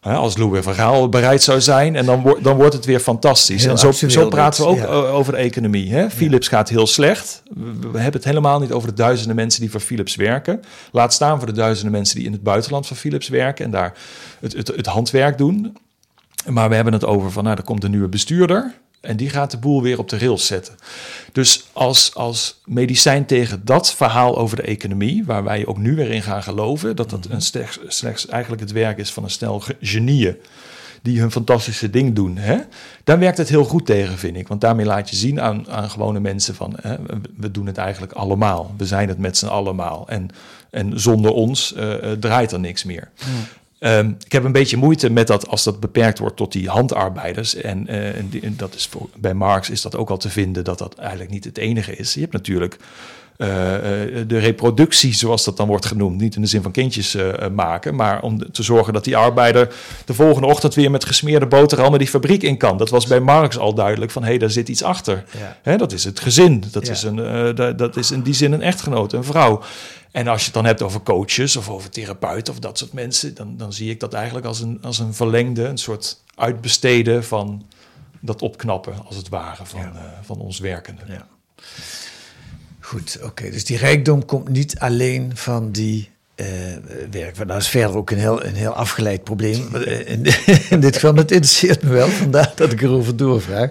Hè, 0.00 0.14
als 0.14 0.36
Louis 0.36 0.64
van 0.64 0.74
Gaal 0.74 1.08
bereid 1.08 1.42
zou 1.42 1.60
zijn. 1.60 1.96
En 1.96 2.06
dan, 2.06 2.22
wordt 2.22 2.44
dan 2.44 2.56
wordt 2.56 2.74
het 2.74 2.84
weer 2.84 3.00
fantastisch. 3.00 3.62
Heel 3.62 3.70
en 3.70 3.78
zo, 3.78 3.92
zo 3.92 4.28
praten 4.28 4.62
we 4.62 4.68
ook 4.68 4.76
ja. 4.76 4.84
o- 4.86 5.06
over 5.06 5.32
de 5.32 5.38
economie. 5.38 5.92
Hè? 5.92 6.10
Philips 6.10 6.48
gaat 6.48 6.68
heel 6.68 6.86
slecht. 6.86 7.42
We, 7.54 7.90
we 7.92 7.98
hebben 7.98 8.12
het 8.20 8.24
helemaal 8.24 8.60
niet 8.60 8.72
over 8.72 8.88
de 8.88 8.94
duizenden 8.94 9.36
mensen 9.36 9.60
die 9.60 9.70
voor 9.70 9.80
Philips 9.80 10.14
werken. 10.14 10.62
Laat 10.92 11.12
staan 11.12 11.38
voor 11.38 11.46
de 11.46 11.52
duizenden 11.52 11.92
mensen 11.92 12.16
die 12.16 12.26
in 12.26 12.32
het 12.32 12.42
buitenland 12.42 12.86
voor 12.86 12.96
Philips 12.96 13.28
werken. 13.28 13.64
En 13.64 13.70
daar 13.70 13.94
het, 14.40 14.52
het, 14.52 14.68
het 14.68 14.86
handwerk 14.86 15.38
doen. 15.38 15.76
Maar 16.46 16.68
we 16.68 16.74
hebben 16.74 16.92
het 16.92 17.04
over 17.04 17.30
van, 17.30 17.44
nou, 17.44 17.56
er 17.56 17.62
komt 17.62 17.84
een 17.84 17.90
nieuwe 17.90 18.08
bestuurder. 18.08 18.74
En 19.00 19.16
die 19.16 19.30
gaat 19.30 19.50
de 19.50 19.56
boel 19.58 19.82
weer 19.82 19.98
op 19.98 20.08
de 20.08 20.18
rails 20.18 20.46
zetten. 20.46 20.74
Dus 21.32 21.64
als, 21.72 22.14
als 22.14 22.60
medicijn 22.64 23.26
tegen 23.26 23.64
dat 23.64 23.94
verhaal 23.94 24.38
over 24.38 24.56
de 24.56 24.62
economie, 24.62 25.24
waar 25.24 25.44
wij 25.44 25.66
ook 25.66 25.78
nu 25.78 25.94
weer 25.94 26.10
in 26.10 26.22
gaan 26.22 26.42
geloven, 26.42 26.96
dat 26.96 27.10
dat 27.10 27.26
een 27.30 27.42
slechts, 27.42 27.78
slechts 27.86 28.26
eigenlijk 28.26 28.62
het 28.62 28.72
werk 28.72 28.98
is 28.98 29.10
van 29.12 29.22
een 29.24 29.30
stel 29.30 29.60
ge- 29.60 29.76
genieën 29.80 30.36
die 31.02 31.20
hun 31.20 31.30
fantastische 31.30 31.90
ding 31.90 32.14
doen, 32.14 32.36
hè? 32.36 32.56
dan 33.04 33.18
werkt 33.18 33.38
het 33.38 33.48
heel 33.48 33.64
goed 33.64 33.86
tegen, 33.86 34.18
vind 34.18 34.36
ik. 34.36 34.48
Want 34.48 34.60
daarmee 34.60 34.86
laat 34.86 35.10
je 35.10 35.16
zien 35.16 35.40
aan, 35.40 35.70
aan 35.70 35.90
gewone 35.90 36.20
mensen 36.20 36.54
van, 36.54 36.76
hè, 36.80 36.96
we- 37.06 37.20
we 37.36 37.50
doen 37.50 37.66
het 37.66 37.76
eigenlijk 37.78 38.12
allemaal. 38.12 38.74
We 38.76 38.86
zijn 38.86 39.08
het 39.08 39.18
met 39.18 39.36
z'n 39.36 39.46
allemaal. 39.46 40.08
En, 40.08 40.28
en 40.70 41.00
zonder 41.00 41.30
ons 41.32 41.74
eh, 41.74 42.12
eh, 42.12 42.18
draait 42.18 42.52
er 42.52 42.60
niks 42.60 42.84
meer. 42.84 43.10
Ehm, 43.82 44.12
ik 44.24 44.32
heb 44.32 44.44
een 44.44 44.52
beetje 44.52 44.76
moeite 44.76 45.10
met 45.10 45.26
dat 45.26 45.48
als 45.48 45.64
dat 45.64 45.80
beperkt 45.80 46.18
wordt 46.18 46.36
tot 46.36 46.52
die 46.52 46.68
handarbeiders. 46.68 47.54
En, 47.54 47.86
eh, 47.86 48.16
en, 48.16 48.54
dat 48.56 48.74
is 48.74 48.86
voor, 48.86 49.08
bij 49.16 49.34
Marx 49.34 49.70
is 49.70 49.82
dat 49.82 49.96
ook 49.96 50.10
al 50.10 50.16
te 50.16 50.30
vinden 50.30 50.64
dat 50.64 50.78
dat 50.78 50.94
eigenlijk 50.94 51.30
niet 51.30 51.44
het 51.44 51.58
enige 51.58 51.96
is. 51.96 52.14
Je 52.14 52.20
hebt 52.20 52.32
natuurlijk 52.32 52.76
eh, 53.36 53.74
eh, 54.20 54.28
de 54.28 54.38
reproductie, 54.38 55.14
zoals 55.14 55.44
dat 55.44 55.56
dan 55.56 55.66
wordt 55.66 55.86
genoemd. 55.86 56.20
Niet 56.20 56.34
in 56.34 56.40
de 56.40 56.46
zin 56.46 56.62
van 56.62 56.72
kindjes 56.72 57.14
eh, 57.14 57.48
maken, 57.48 57.94
maar 57.94 58.22
om 58.22 58.52
te 58.52 58.62
zorgen 58.62 58.92
dat 58.92 59.04
die 59.04 59.16
arbeider 59.16 59.74
de 60.04 60.14
volgende 60.14 60.46
ochtend 60.48 60.74
weer 60.74 60.90
met 60.90 61.04
gesmeerde 61.04 61.46
boterham 61.46 61.90
met 61.90 62.00
die 62.00 62.08
fabriek 62.08 62.42
in 62.42 62.56
kan. 62.56 62.76
Dat 62.76 62.90
was 62.90 63.06
bij 63.06 63.20
Marx 63.20 63.58
al 63.58 63.74
duidelijk 63.74 64.10
van 64.12 64.22
hé, 64.22 64.28
hey, 64.28 64.38
daar 64.38 64.50
zit 64.50 64.68
iets 64.68 64.82
achter. 64.82 65.24
Ja. 65.38 65.56
Hè, 65.62 65.76
dat 65.76 65.92
is 65.92 66.04
het 66.04 66.20
gezin. 66.20 66.64
Dat, 66.70 66.86
Ja. 66.86 66.92
is 66.92 67.02
een, 67.02 67.16
da- 67.54 67.72
dat 67.72 67.96
is 67.96 68.10
in 68.10 68.22
die 68.22 68.34
zin 68.34 68.52
een 68.52 68.62
echtgenoot, 68.62 69.12
een 69.12 69.24
vrouw. 69.24 69.62
En 70.10 70.28
als 70.28 70.38
je 70.38 70.44
het 70.44 70.54
dan 70.54 70.64
hebt 70.64 70.82
over 70.82 71.02
coaches 71.02 71.56
of 71.56 71.68
over 71.68 71.90
therapeuten 71.90 72.52
of 72.52 72.58
dat 72.58 72.78
soort 72.78 72.92
mensen, 72.92 73.34
dan, 73.34 73.54
dan 73.56 73.72
zie 73.72 73.90
ik 73.90 74.00
dat 74.00 74.12
eigenlijk 74.12 74.46
als 74.46 74.60
een, 74.60 74.78
als 74.82 74.98
een 74.98 75.14
verlengde, 75.14 75.64
een 75.64 75.78
soort 75.78 76.20
uitbesteden 76.34 77.24
van 77.24 77.62
dat 78.20 78.42
opknappen, 78.42 78.94
als 79.06 79.16
het 79.16 79.28
ware, 79.28 79.64
van, 79.66 79.80
Ja. 79.80 80.18
van 80.22 80.38
ons 80.38 80.58
werkende. 80.58 81.02
Ja. 81.08 81.26
Goed, 82.92 83.18
oké. 83.22 83.50
Dus 83.50 83.64
die 83.64 83.76
rijkdom 83.76 84.24
komt 84.24 84.48
niet 84.48 84.78
alleen 84.78 85.30
van 85.34 85.70
die 85.70 86.10
eh 86.34 86.46
werk. 87.10 87.36
Maar 87.36 87.46
dat 87.46 87.60
is 87.60 87.68
verder 87.68 87.96
ook 87.96 88.10
een 88.10 88.18
heel, 88.18 88.44
een 88.44 88.54
heel 88.54 88.72
afgeleid 88.72 89.24
probleem. 89.24 89.74
Eh, 89.74 90.10
In, 90.70 90.80
dit 90.80 90.94
geval, 90.94 91.14
het 91.14 91.30
interesseert 91.30 91.82
me 91.82 91.90
wel, 91.90 92.08
vandaar 92.08 92.52
dat 92.56 92.72
ik 92.72 92.82
erover 92.82 93.16
doorvraag. 93.16 93.70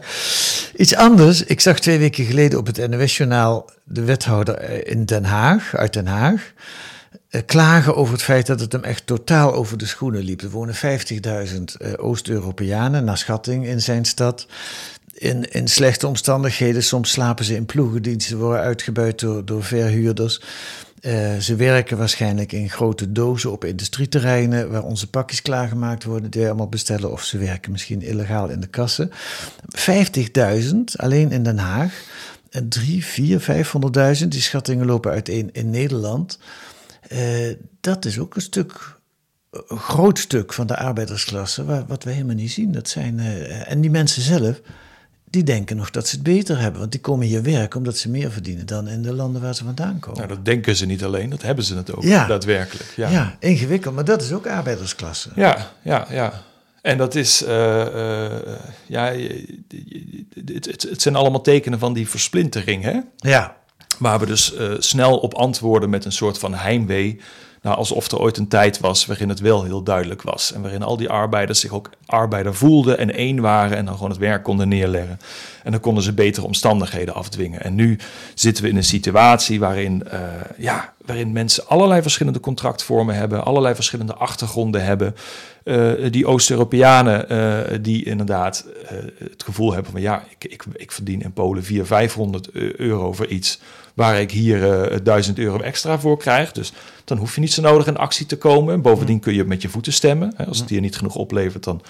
Iets 0.76 0.96
anders. 0.96 1.44
Ik 1.44 1.60
zag 1.60 1.80
twee 1.80 2.00
weken 2.00 2.26
geleden 2.26 2.60
op 2.60 2.66
het 2.66 2.90
NOS-journaal 2.90 3.70
de 3.84 4.04
wethouder 4.04 4.56
eh, 4.56 4.92
in 4.92 5.06
Den 5.06 5.26
Haag, 5.26 5.76
uit 5.76 5.94
Den 5.94 6.08
Haag, 6.08 6.54
klagen 7.46 7.96
over 7.96 8.14
het 8.14 8.24
feit 8.24 8.48
dat 8.48 8.60
het 8.60 8.72
hem 8.72 8.84
echt 8.84 9.06
totaal 9.06 9.54
over 9.54 9.78
de 9.78 9.86
schoenen 9.86 10.24
liep. 10.24 10.42
Er 10.42 10.50
wonen 10.50 10.76
50.000 10.76 10.82
eh, 11.78 11.94
Oost-Europeanen, 11.98 13.04
naar 13.04 13.18
schatting, 13.18 13.66
in 13.66 13.82
zijn 13.82 14.06
stad. 14.06 14.48
In, 15.22 15.52
in 15.52 15.68
slechte 15.68 16.08
omstandigheden. 16.08 16.84
Soms 16.84 17.12
slapen 17.12 17.46
ze 17.46 17.56
in 17.56 17.66
ploegendiensten, 17.66 18.38
worden 18.38 18.62
uitgebuit 18.62 19.20
door, 19.20 19.46
door 19.46 19.64
verhuurders. 19.64 20.42
Eh, 21.02 21.38
ze 21.38 21.56
werken 21.56 21.98
waarschijnlijk 21.98 22.52
in 22.52 22.70
grote 22.70 23.12
dozen 23.12 23.52
op 23.52 23.66
industrieterreinen 23.66 24.72
waar 24.72 24.84
onze 24.84 25.10
pakjes 25.10 25.42
klaargemaakt 25.42 26.04
worden, 26.04 26.32
die 26.32 26.42
wij 26.42 26.50
allemaal 26.50 26.70
bestellen. 26.70 27.12
Of 27.12 27.24
ze 27.24 27.38
werken 27.38 27.72
misschien 27.72 28.02
illegaal 28.02 28.50
in 28.50 28.60
de 28.60 28.68
kassen. 28.68 29.12
50.000 29.78 30.76
alleen 30.96 31.32
in 31.32 31.44
Den 31.44 31.58
Haag. 31.58 32.04
En 32.50 32.70
3, 32.70 33.06
4, 33.06 33.66
500.000, 34.22 34.28
die 34.28 34.42
schattingen 34.42 34.86
lopen 34.86 35.12
uiteen 35.12 35.50
in 35.52 35.70
Nederland. 35.70 36.40
Eh, 37.08 37.56
dat 37.80 38.06
is 38.06 38.20
ook 38.20 38.36
een 38.36 38.42
stuk, 38.42 38.98
een 39.68 39.80
groot 39.80 40.20
stuk 40.20 40.54
van 40.54 40.68
de 40.68 40.78
arbeidersklasse, 40.78 41.86
wat 41.88 42.04
we 42.04 42.12
helemaal 42.12 42.36
niet 42.36 42.52
zien. 42.52 42.72
Dat 42.72 42.90
zijn, 42.90 43.20
eh, 43.20 43.72
en 43.72 43.82
die 43.82 43.92
mensen 43.92 44.22
zelf, 44.22 44.62
die 45.32 45.44
denken 45.44 45.76
nog 45.78 45.90
dat 45.90 46.08
ze 46.08 46.16
het 46.16 46.24
beter 46.24 46.60
hebben. 46.60 46.80
Want 46.80 46.92
die 46.92 47.02
komen 47.02 47.28
hier 47.28 47.44
werken 47.44 47.78
omdat 47.78 47.98
ze 47.98 48.10
meer 48.10 48.32
verdienen 48.32 48.66
dan 48.66 48.88
in 48.88 49.02
de 49.02 49.14
landen 49.14 49.42
waar 49.42 49.56
ze 49.56 49.64
vandaan 49.64 50.00
komen. 50.00 50.18
Nou, 50.18 50.30
dat 50.34 50.46
denken 50.46 50.76
ze 50.76 50.86
niet 50.86 51.04
alleen, 51.04 51.30
dat 51.30 51.42
hebben 51.42 51.64
ze 51.66 51.76
het 51.76 51.96
ook 51.96 52.04
Ja. 52.04 52.28
daadwerkelijk. 52.28 52.94
ja. 52.96 53.10
Ja. 53.10 53.36
ingewikkeld, 53.40 53.96
maar 53.96 54.06
dat 54.06 54.22
is 54.22 54.32
ook 54.32 54.48
arbeidersklasse. 54.48 55.30
Ja, 55.36 55.72
ja, 55.82 56.08
ja. 56.10 56.42
En 56.82 56.98
dat 56.98 57.16
is, 57.16 57.44
eh, 57.44 58.26
eh, 58.26 58.60
ja, 58.86 59.14
het 60.90 61.02
zijn 61.02 61.16
allemaal 61.16 61.42
tekenen 61.42 61.80
van 61.80 61.94
die 61.94 62.10
versplintering, 62.10 62.84
hè? 62.84 63.00
Ja, 63.16 63.56
Waar 63.98 64.20
we 64.20 64.26
dus 64.26 64.56
eh, 64.56 64.72
snel 64.80 65.18
op 65.18 65.34
antwoorden 65.34 65.90
met 65.90 66.06
een 66.06 66.12
soort 66.12 66.38
van 66.38 66.54
heimwee. 66.54 67.20
Nou, 67.62 67.78
alsof 67.78 68.12
er 68.12 68.20
ooit 68.20 68.38
een 68.38 68.48
tijd 68.48 68.80
was 68.80 69.06
waarin 69.06 69.30
het 69.30 69.40
wel 69.40 69.64
heel 69.64 69.84
duidelijk 69.84 70.22
was. 70.22 70.54
En 70.54 70.62
waarin 70.62 70.84
al 70.84 70.98
die 70.98 71.10
arbeiders 71.10 71.60
zich 71.60 71.72
ook 71.72 71.90
arbeider 72.06 72.56
voelden 72.56 72.98
en 72.98 73.14
één 73.14 73.40
waren. 73.40 73.78
En 73.78 73.86
dan 73.86 73.94
gewoon 73.94 74.10
het 74.10 74.20
werk 74.20 74.44
konden 74.44 74.68
neerleggen. 74.68 75.20
En 75.64 75.72
dan 75.72 75.80
konden 75.80 76.04
ze 76.04 76.14
betere 76.14 76.46
omstandigheden 76.46 77.14
afdwingen. 77.14 77.62
En 77.62 77.76
nu 77.76 78.00
zitten 78.34 78.64
we 78.64 78.70
in 78.70 78.76
een 78.76 78.84
situatie 78.84 79.60
waarin, 79.60 80.04
eh, 80.08 80.20
ja, 80.58 80.94
waarin 81.06 81.32
mensen 81.32 81.68
allerlei 81.68 82.02
verschillende 82.02 82.40
contractvormen 82.40 83.16
hebben. 83.16 83.46
Allerlei 83.46 83.76
verschillende 83.76 84.14
achtergronden 84.14 84.86
hebben. 84.86 85.16
Eh, 85.64 85.92
die 86.12 86.26
Oost-Europeanen 86.26 87.30
eh, 87.30 87.78
die 87.82 88.06
inderdaad 88.06 88.66
eh, 88.86 88.98
het 89.18 89.44
gevoel 89.44 89.74
hebben 89.74 89.92
van 89.92 90.02
ja, 90.02 90.24
ik, 90.30 90.52
ik, 90.52 90.64
ik 90.74 90.92
verdien 90.92 91.22
in 91.22 91.34
Polen 91.34 91.64
400, 91.64 91.88
500 91.88 92.52
euro 92.80 93.14
voor 93.14 93.28
iets 93.28 93.60
waar 93.94 94.22
ik 94.22 94.32
hier 94.32 94.92
eh 94.92 95.00
1000 95.04 95.40
euro 95.40 95.60
extra 95.60 96.00
voor 96.00 96.18
krijg. 96.18 96.52
Dus 96.52 96.74
dan 97.04 97.18
hoef 97.18 97.36
je 97.36 97.42
niet 97.42 97.54
zo 97.54 97.62
nodig 97.62 97.88
in 97.88 97.98
actie 97.98 98.26
te 98.26 98.38
komen. 98.38 98.82
Bovendien 98.82 99.20
kun 99.20 99.34
je 99.34 99.44
met 99.44 99.62
je 99.62 99.70
voeten 99.70 99.94
stemmen. 99.94 100.34
Als 100.48 100.60
het 100.60 100.70
hier 100.70 100.82
niet 100.82 100.96
genoeg 100.96 101.16
oplevert, 101.16 101.64
dan, 101.64 101.82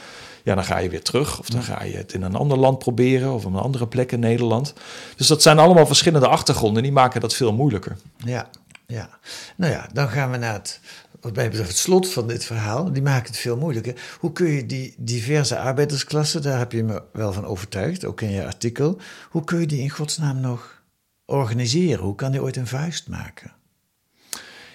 ja, 0.43 0.55
dan 0.55 0.63
ga 0.63 0.77
je 0.77 0.89
weer 0.89 1.03
terug. 1.03 1.39
Of 1.39 1.49
dan 1.49 1.63
ga 1.63 1.83
je 1.83 1.95
het 1.95 2.13
in 2.13 2.21
een 2.21 2.35
ander 2.35 2.57
land 2.57 2.79
proberen 2.79 3.33
of 3.33 3.45
op 3.45 3.53
een 3.53 3.59
andere 3.59 3.87
plek 3.87 4.11
in 4.11 4.19
Nederland. 4.19 4.73
Dus 5.15 5.27
dat 5.27 5.41
zijn 5.41 5.59
allemaal 5.59 5.85
verschillende 5.85 6.27
achtergronden. 6.27 6.83
Die 6.83 6.91
maken 6.91 7.21
dat 7.21 7.33
veel 7.33 7.53
moeilijker. 7.53 7.97
ja, 8.25 8.49
ja. 8.87 9.09
Nou 9.55 9.71
ja, 9.71 9.89
dan 9.93 10.07
gaan 10.09 10.31
we 10.31 10.37
naar 10.37 10.53
het, 10.53 10.79
wat 11.21 11.35
mij 11.35 11.49
betreft, 11.49 11.69
het 11.69 11.77
slot 11.77 12.09
van 12.09 12.27
dit 12.27 12.45
verhaal. 12.45 12.93
Die 12.93 13.01
maken 13.01 13.27
het 13.27 13.37
veel 13.37 13.57
moeilijker. 13.57 14.01
Hoe 14.19 14.31
kun 14.31 14.47
je 14.47 14.65
die 14.65 14.95
diverse 14.97 15.57
arbeidersklassen, 15.57 16.41
daar 16.41 16.57
heb 16.57 16.71
je 16.71 16.83
me 16.83 17.03
wel 17.13 17.33
van 17.33 17.45
overtuigd, 17.45 18.05
ook 18.05 18.21
in 18.21 18.31
je 18.31 18.45
artikel. 18.45 18.97
Hoe 19.29 19.43
kun 19.43 19.59
je 19.59 19.67
die 19.67 19.81
in 19.81 19.89
godsnaam 19.89 20.39
nog 20.39 20.83
organiseren? 21.25 22.03
Hoe 22.03 22.15
kan 22.15 22.31
die 22.31 22.41
ooit 22.41 22.55
een 22.55 22.67
vuist 22.67 23.07
maken? 23.07 23.51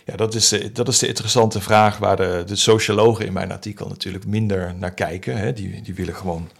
Ja, 0.04 0.16
dat 0.16 0.34
is, 0.34 0.48
de, 0.48 0.72
dat 0.72 0.88
is 0.88 0.98
de 0.98 1.06
interessante 1.06 1.60
vraag 1.60 1.98
waar 1.98 2.16
de, 2.16 2.42
de 2.46 2.56
sociologen 2.56 3.26
in 3.26 3.32
mijn 3.32 3.52
artikel 3.52 3.88
natuurlijk 3.88 4.26
minder 4.26 4.74
naar 4.74 4.94
kijken. 4.94 5.36
Hè. 5.36 5.52
Die, 5.52 5.82
die 5.82 5.94
willen 5.94 6.14
gewoon 6.14 6.50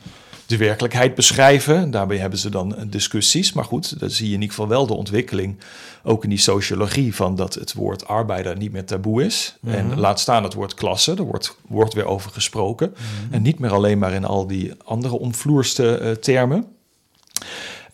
de 0.47 0.57
werkelijkheid 0.57 1.15
beschrijven. 1.15 1.91
Daarbij 1.91 2.17
hebben 2.17 2.39
ze 2.39 2.51
dan 2.51 2.77
discussies. 2.87 3.53
Maar 3.53 3.65
goed, 3.65 4.01
dan 4.01 4.11
zie 4.11 4.27
je 4.27 4.35
in 4.35 4.41
ieder 4.41 4.55
geval 4.55 4.69
wel 4.69 4.87
de 4.87 4.95
ontwikkeling, 4.95 5.57
ook 6.03 6.23
in 6.23 6.29
die 6.29 6.39
sociologie, 6.39 7.15
van 7.15 7.37
dat 7.37 7.55
het 7.55 7.73
woord 7.73 8.07
arbeider 8.07 8.57
niet 8.57 8.73
meer 8.73 8.85
taboe 8.85 9.25
is. 9.25 9.57
En 9.67 9.99
laat 9.99 10.21
staan 10.21 10.43
het 10.43 10.55
woord 10.55 10.75
klasse, 10.75 11.15
er 11.15 11.25
wordt, 11.25 11.57
wordt 11.69 11.95
weer 11.95 12.07
over 12.07 12.31
gesproken. 12.31 12.95
En 13.31 13.43
niet 13.43 13.59
meer 13.59 13.73
alleen 13.73 13.99
maar 13.99 14.13
in 14.13 14.25
al 14.25 14.47
die 14.47 14.73
andere 14.85 15.19
omvloerste 15.19 15.99
eh, 15.99 16.11
termen. 16.11 16.67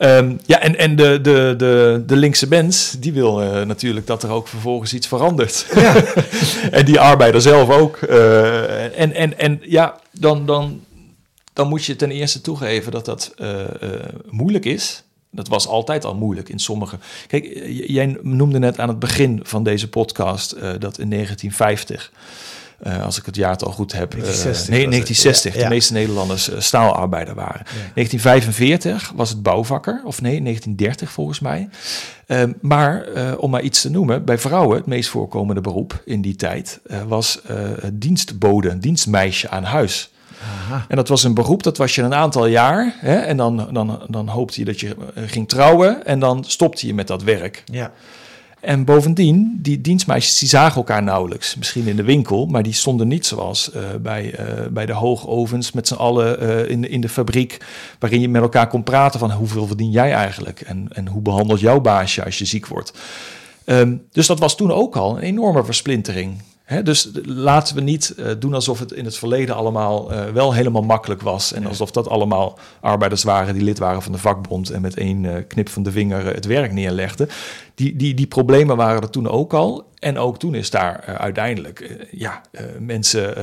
Ehm, 0.03 0.37
ja, 0.47 0.61
en, 0.61 0.79
en 0.79 0.97
de, 0.97 1.21
de, 1.21 1.55
de, 1.57 2.03
de 2.07 2.17
linkse 2.17 2.49
mens, 2.49 2.97
die 2.99 3.13
wil 3.13 3.43
eh, 3.43 3.67
natuurlijk 3.67 4.07
dat 4.07 4.23
er 4.23 4.31
ook 4.31 4.49
vervolgens 4.49 4.95
iets 4.95 5.07
verandert. 5.07 5.67
en 6.71 6.85
die 6.85 7.01
arbeider 7.01 7.41
zelf 7.41 7.71
ook. 7.71 7.97
Eh, 7.97 9.01
en, 9.01 9.15
en, 9.15 9.39
en 9.39 9.61
ja, 9.63 9.99
dan, 10.11 10.47
dan 10.47 10.81
dan 11.53 11.69
moet 11.69 11.85
je 11.85 11.97
ten 11.97 12.11
eerste 12.11 12.41
toegeven 12.41 12.93
dat 12.93 13.05
dat 13.05 13.35
uh, 13.39 13.59
uh, 13.59 13.67
moeilijk 14.31 14.65
is. 14.65 15.03
Dat 15.31 15.49
was 15.49 15.67
altijd 15.67 16.05
al 16.05 16.15
moeilijk 16.15 16.49
in 16.49 16.59
sommige. 16.59 16.99
Kijk, 17.27 17.45
jij 17.87 18.19
noemde 18.23 18.59
net 18.59 18.79
aan 18.79 18.89
het 18.89 18.99
begin 18.99 19.41
van 19.43 19.63
deze 19.63 19.89
podcast 19.89 20.55
uh, 20.55 20.61
dat 20.61 20.99
in 20.99 21.11
1950. 21.11 22.13
Uh, 22.87 23.05
als 23.05 23.19
ik 23.19 23.27
het 23.27 23.37
jaartal 23.37 23.73
goed 23.73 23.93
heb. 23.93 24.11
1960, 24.11 24.75
uh, 24.75 24.81
nee, 24.81 24.89
1960. 24.89 25.55
Ja, 25.55 25.59
ja. 25.59 25.65
De 25.69 25.75
meeste 25.75 25.93
Nederlanders 25.93 26.51
uh, 26.51 26.61
staalarbeider 26.61 27.35
waren. 27.35 27.61
Ja. 27.65 27.91
1945 27.95 29.13
was 29.15 29.31
het 29.31 29.43
bouwvakker. 29.43 30.03
Of 30.05 30.21
nee, 30.21 30.43
1930 30.43 31.13
volgens 31.13 31.41
mij. 31.41 31.69
Ehm, 32.27 32.53
maar 32.61 33.07
om 33.37 33.51
maar 33.51 33.63
iets 33.63 33.81
te 33.81 33.91
noemen. 33.91 34.25
Bij 34.25 34.39
vrouwen, 34.39 34.77
het 34.77 34.87
meest 34.87 35.09
voorkomende 35.09 35.61
beroep 35.61 36.03
in 36.05 36.23
die 36.23 36.37
tijd... 36.37 36.81
was 37.07 37.41
dienstbode, 37.93 38.79
dienstmeisje 38.79 39.49
aan 39.49 39.65
huis. 39.65 40.12
Aha. 40.43 40.85
En 40.89 40.97
dat 40.97 41.09
was 41.09 41.25
een 41.25 41.35
beroep, 41.35 41.63
dat 41.63 41.77
was 41.77 41.95
je 41.95 42.03
een 42.03 42.15
aantal 42.15 42.47
jaar. 42.47 42.95
Hè, 42.99 43.15
en 43.15 43.37
dan, 43.37 43.69
dan, 43.73 44.01
dan 44.09 44.29
hoopte 44.29 44.59
je 44.59 44.65
dat 44.65 44.81
je 44.81 44.97
ging 45.15 45.49
trouwen. 45.49 46.07
En 46.07 46.19
dan 46.19 46.45
stopte 46.45 46.87
je 46.87 46.95
met 46.95 47.07
dat 47.07 47.23
werk. 47.23 47.63
Ja. 47.65 47.93
En 48.63 48.85
bovendien, 48.85 49.59
die 49.63 49.81
dienstmeisjes 49.81 50.39
die 50.39 50.49
zagen 50.49 50.77
elkaar 50.77 51.03
nauwelijks. 51.03 51.57
Misschien 51.57 51.87
in 51.87 51.97
de 51.97 52.03
winkel, 52.03 52.47
maar 52.47 52.63
die 52.63 52.73
stonden 52.73 53.09
niet 53.09 53.27
zoals 53.27 53.71
uh, 53.75 53.83
bij, 54.01 54.35
uh, 54.41 54.67
bij 54.71 54.87
de 54.87 54.93
hoogovens 54.93 55.73
met 55.73 55.89
z'n 55.89 55.95
allen 55.95 56.43
uh, 56.43 56.71
in, 56.71 56.91
in 56.91 57.01
de 57.01 57.09
fabriek. 57.09 57.59
Waarin 57.99 58.21
je 58.21 58.29
met 58.29 58.43
elkaar 58.43 58.69
kon 58.69 58.83
praten 58.83 59.21
van 59.21 59.33
hoeveel 59.33 59.67
verdien 59.67 59.91
jij 59.91 60.13
eigenlijk? 60.13 60.61
En, 60.61 60.87
en 60.93 61.09
hoe 61.09 61.23
behandelt 61.23 61.61
jouw 61.61 61.81
baasje 61.81 62.25
als 62.25 62.39
je 62.39 62.45
ziek 62.45 62.67
wordt? 62.67 62.93
Um, 63.67 64.03
dus 64.13 64.27
dat 64.27 64.39
was 64.39 64.57
toen 64.57 64.73
ook 64.73 64.97
al 64.97 65.17
een 65.17 65.23
enorme 65.23 65.65
versplintering. 65.65 66.43
He, 66.73 66.83
dus 66.83 67.11
laten 67.25 67.75
we 67.75 67.81
niet 67.81 68.15
uh, 68.17 68.27
doen 68.39 68.55
alsof 68.55 68.79
het 68.79 68.93
in 68.93 69.05
het 69.05 69.17
verleden 69.17 69.55
allemaal 69.55 70.13
uh, 70.13 70.25
wel 70.25 70.55
helemaal 70.55 70.83
makkelijk 70.83 71.23
was. 71.23 71.53
En 71.53 71.61
Nee. 71.61 71.69
alsof 71.69 71.91
dat 71.91 72.09
allemaal 72.09 72.59
arbeiders 72.81 73.23
waren 73.23 73.55
die 73.55 73.63
lid 73.63 73.79
waren 73.79 74.03
van 74.03 74.13
de 74.13 74.19
vakbond 74.19 74.71
en 74.71 74.81
met 74.81 74.97
één 74.97 75.25
uh, 75.25 75.35
knip 75.49 75.69
van 75.69 75.83
de 75.83 75.91
vinger 75.91 76.35
het 76.35 76.45
werk 76.45 76.73
neerlegden. 76.73 77.29
Die, 77.75 77.97
die, 77.97 78.15
die 78.15 78.27
problemen 78.27 78.77
waren 78.77 79.03
er 79.03 79.11
toen 79.11 79.29
ook 79.29 79.53
al. 79.53 79.91
En 79.99 80.19
ook 80.19 80.39
toen 80.39 80.55
is 80.55 80.71
daar 80.71 81.05
uiteindelijk, 81.19 82.07
ja, 82.11 82.41
mensen 82.79 83.35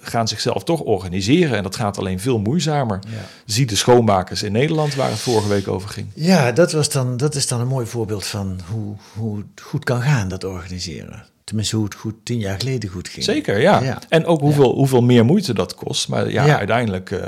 gaan 0.00 0.28
zichzelf 0.28 0.64
toch 0.64 0.80
organiseren. 0.80 1.56
En 1.56 1.62
dat 1.62 1.76
gaat 1.76 1.98
alleen 1.98 2.20
veel 2.20 2.38
moeizamer. 2.38 2.98
Ja. 3.08 3.16
Zie 3.44 3.66
de 3.66 3.76
schoonmakers 3.76 4.42
in 4.42 4.52
Nederland 4.52 4.94
waar 4.94 5.10
het 5.10 5.18
vorige 5.18 5.48
week 5.48 5.68
over 5.68 5.88
ging. 5.88 6.06
Ja, 6.14 6.52
dat, 6.52 6.72
was 6.72 6.90
dan, 6.90 7.16
dat 7.16 7.34
is 7.34 7.46
dan 7.46 7.60
een 7.60 7.66
mooi 7.68 7.86
voorbeeld 7.86 8.26
van 8.26 8.60
hoe, 8.70 8.96
hoe 9.16 9.36
het 9.36 9.60
goed 9.62 9.84
kan 9.84 10.02
gaan, 10.02 10.28
dat 10.28 10.44
organiseren. 10.44 11.24
Tenminste, 11.50 11.76
hoe 11.76 11.84
het 11.84 11.94
goed 11.94 12.14
tien 12.22 12.38
jaar 12.38 12.58
geleden 12.58 12.90
goed 12.90 13.08
ging. 13.08 13.24
Zeker, 13.24 13.60
ja. 13.60 13.80
Ja. 13.82 13.98
En 14.08 14.26
ook 14.26 14.40
hoeveel, 14.40 14.74
hoeveel 14.74 15.02
meer 15.02 15.24
moeite 15.24 15.54
dat 15.54 15.74
kost. 15.74 16.08
Maar 16.08 16.30
ja, 16.30 16.44
Ja. 16.46 16.58
uiteindelijk, 16.58 17.10
uh, 17.10 17.20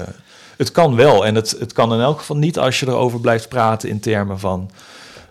het 0.57 0.73
kan 0.73 0.95
wel. 0.97 1.27
En 1.27 1.35
het, 1.35 1.57
het 1.59 1.73
kan 1.73 1.93
in 1.93 2.01
elk 2.01 2.19
geval 2.19 2.37
niet 2.37 2.59
als 2.59 2.81
je 2.81 2.87
erover 2.87 3.21
blijft 3.21 3.49
praten 3.49 3.89
in 3.89 4.01
termen 4.01 4.39
van 4.39 4.71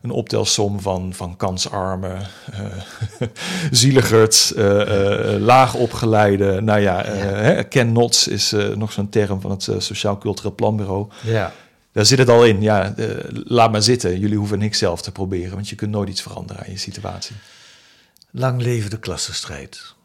een 0.01 0.09
optelsom 0.09 0.79
van, 0.79 1.13
van 1.13 1.35
kansarmen, 1.37 2.17
uh, 2.53 3.27
zieligerts, 3.71 4.53
uh, 4.55 5.35
laag 5.39 5.73
opgeleide. 5.73 6.61
Nou 6.61 6.79
ja, 6.79 7.01
Ken 7.69 7.91
Nots 7.91 8.27
is 8.27 8.55
nog 8.75 8.91
zo'n 8.91 9.09
term 9.09 9.41
van 9.41 9.51
het 9.51 9.69
Sociaal 9.77 10.17
Cultureel 10.17 10.55
Planbureau. 10.55 11.07
Ja. 11.23 11.53
Daar 11.91 12.05
zit 12.05 12.17
het 12.17 12.29
al 12.29 12.45
in. 12.45 12.61
Ja, 12.61 12.93
laat 13.29 13.71
maar 13.71 13.81
zitten. 13.83 14.19
Jullie 14.19 14.37
hoeven 14.37 14.59
niks 14.59 14.77
zelf 14.77 15.01
te 15.01 15.11
proberen, 15.11 15.53
want 15.53 15.69
je 15.69 15.75
kunt 15.75 15.91
nooit 15.91 16.09
iets 16.09 16.21
veranderen 16.21 16.63
aan 16.65 16.71
je 16.71 16.77
situatie. 16.77 17.35
Lang 18.31 18.61
leven 18.61 18.89
de 18.89 18.99
klassenstrijd. 18.99 19.95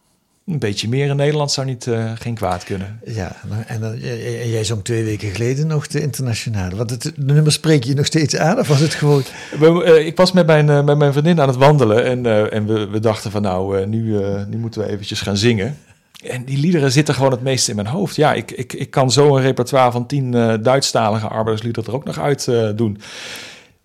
Een 0.47 0.59
beetje 0.59 0.89
meer 0.89 1.09
in 1.09 1.17
Nederland 1.17 1.53
zou 1.53 1.67
niet, 1.67 1.87
uh, 1.87 2.13
geen 2.15 2.35
kwaad 2.35 2.65
kunnen. 2.65 3.01
Ja, 3.05 3.37
en, 3.67 3.81
dan, 3.81 3.93
en 3.93 4.49
jij 4.49 4.65
zong 4.65 4.85
twee 4.85 5.05
weken 5.05 5.31
geleden 5.31 5.67
nog 5.67 5.87
de 5.87 6.01
internationale. 6.01 6.77
Want 6.77 6.91
het 6.91 7.03
de 7.03 7.13
nummer 7.17 7.53
spreek 7.53 7.85
je 7.85 7.95
nog 7.95 8.07
steeds 8.07 8.37
aan, 8.37 8.59
of 8.59 8.69
was 8.69 8.81
het 8.81 8.95
gewoon... 8.95 9.23
We, 9.61 9.85
uh, 9.99 10.07
ik 10.07 10.17
was 10.17 10.33
met 10.33 10.47
mijn, 10.47 10.85
met 10.85 10.99
mijn 10.99 11.13
vriendin 11.13 11.41
aan 11.41 11.49
het 11.49 11.57
wandelen 11.57 12.05
en, 12.05 12.27
eh, 12.27 12.53
en 12.53 12.67
we, 12.67 12.87
we 12.87 13.01
dachten 13.01 13.31
van 13.31 13.43
nou, 13.43 13.87
nu, 13.87 14.21
nu 14.49 14.57
moeten 14.57 14.81
we 14.81 14.89
eventjes 14.89 15.21
gaan 15.21 15.37
zingen. 15.37 15.79
En 16.25 16.45
die 16.45 16.59
liederen 16.59 16.93
zitten 16.93 17.15
gewoon 17.15 17.31
het 17.31 17.43
meest 17.43 17.69
in 17.69 17.77
mijn 17.77 17.89
hoofd. 17.89 18.17
Ja, 18.17 18.35
ik, 18.35 18.51
ik, 18.51 18.73
ik 18.73 18.91
kan 18.91 19.13
zo 19.13 19.37
een 19.37 19.43
repertoire 19.43 19.91
van 19.93 20.07
tien 20.07 20.31
Duitsstalige 20.63 21.29
arbeidersliederen 21.29 21.89
er 21.89 21.97
ook 21.97 22.05
nog 22.05 22.19
uit 22.19 22.51
doen. 22.77 23.01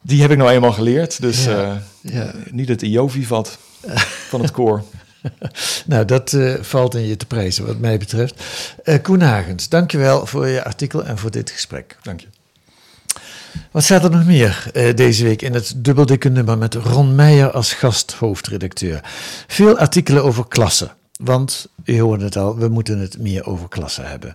Die 0.01 0.21
heb 0.21 0.32
ik 0.32 0.38
nou 0.38 0.49
eenmaal 0.49 0.71
geleerd, 0.71 1.21
dus 1.21 1.45
Ja, 1.45 1.82
ja. 2.01 2.34
niet 2.51 2.67
het 2.67 2.82
Iovivat 2.82 3.60
van 4.29 4.41
het 4.41 4.51
koor. 4.51 4.83
nou, 5.85 6.05
dat 6.05 6.31
uh, 6.31 6.53
valt 6.61 6.95
in 6.95 7.07
je 7.07 7.17
te 7.17 7.25
prijzen 7.25 7.65
wat 7.65 7.77
mij 7.77 7.97
betreft. 7.97 8.43
Uh, 8.83 8.95
Koen 9.01 9.21
Hagens, 9.21 9.69
dankjewel 9.69 10.25
voor 10.25 10.47
je 10.47 10.63
artikel 10.63 11.05
en 11.05 11.17
voor 11.17 11.31
dit 11.31 11.49
gesprek. 11.49 11.97
Dank 12.01 12.19
je. 12.19 12.27
Wat 13.71 13.83
staat 13.83 14.03
er 14.03 14.11
nog 14.11 14.25
meer 14.25 14.71
uh, 14.73 14.95
deze 14.95 15.23
week 15.23 15.41
in 15.41 15.53
het 15.53 15.73
dubbeldikke 15.75 16.29
nummer 16.29 16.57
met 16.57 16.73
Ron 16.73 17.15
Meijer 17.15 17.51
als 17.51 17.73
gasthoofdredacteur? 17.73 19.01
Veel 19.47 19.77
artikelen 19.77 20.23
over 20.23 20.47
klassen, 20.47 20.91
want 21.23 21.67
u 21.85 21.99
hoorde 21.99 22.23
het 22.23 22.37
al, 22.37 22.57
we 22.57 22.67
moeten 22.67 22.99
het 22.99 23.19
meer 23.19 23.45
over 23.45 23.69
klassen 23.69 24.09
hebben. 24.09 24.33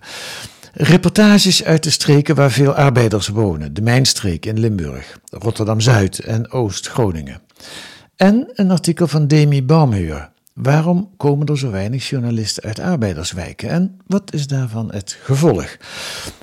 Reportages 0.72 1.64
uit 1.64 1.82
de 1.82 1.90
streken 1.90 2.34
waar 2.34 2.50
veel 2.50 2.74
arbeiders 2.74 3.28
wonen, 3.28 3.74
de 3.74 3.82
Mijnstreek 3.82 4.46
in 4.46 4.60
Limburg, 4.60 5.18
Rotterdam-Zuid 5.30 6.18
en 6.18 6.50
Oost-Groningen. 6.50 7.40
En 8.16 8.48
een 8.54 8.70
artikel 8.70 9.06
van 9.06 9.26
Demi 9.26 9.64
Baumhuur. 9.64 10.30
Waarom 10.52 11.10
komen 11.16 11.46
er 11.46 11.58
zo 11.58 11.70
weinig 11.70 12.08
journalisten 12.08 12.62
uit 12.62 12.78
arbeiderswijken 12.78 13.68
en 13.68 14.00
wat 14.06 14.32
is 14.32 14.46
daarvan 14.46 14.92
het 14.92 15.18
gevolg? 15.22 15.76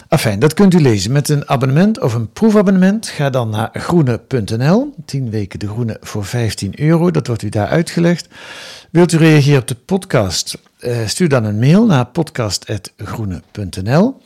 Afijn, 0.07 0.39
dat 0.39 0.53
kunt 0.53 0.73
u 0.73 0.81
lezen 0.81 1.11
met 1.11 1.29
een 1.29 1.49
abonnement 1.49 1.99
of 1.99 2.13
een 2.13 2.31
proefabonnement. 2.31 3.07
Ga 3.07 3.29
dan 3.29 3.49
naar 3.49 3.69
groene.nl, 3.73 4.93
10 5.05 5.29
weken 5.29 5.59
de 5.59 5.67
groene 5.67 5.97
voor 6.01 6.25
15 6.25 6.79
euro, 6.79 7.11
dat 7.11 7.27
wordt 7.27 7.41
u 7.41 7.49
daar 7.49 7.67
uitgelegd. 7.67 8.27
Wilt 8.89 9.11
u 9.11 9.17
reageren 9.17 9.61
op 9.61 9.67
de 9.67 9.75
podcast? 9.75 10.57
Uh, 10.79 11.07
stuur 11.07 11.29
dan 11.29 11.43
een 11.43 11.59
mail 11.59 11.85
naar 11.85 12.05
podcast.groene.nl. 12.05 14.21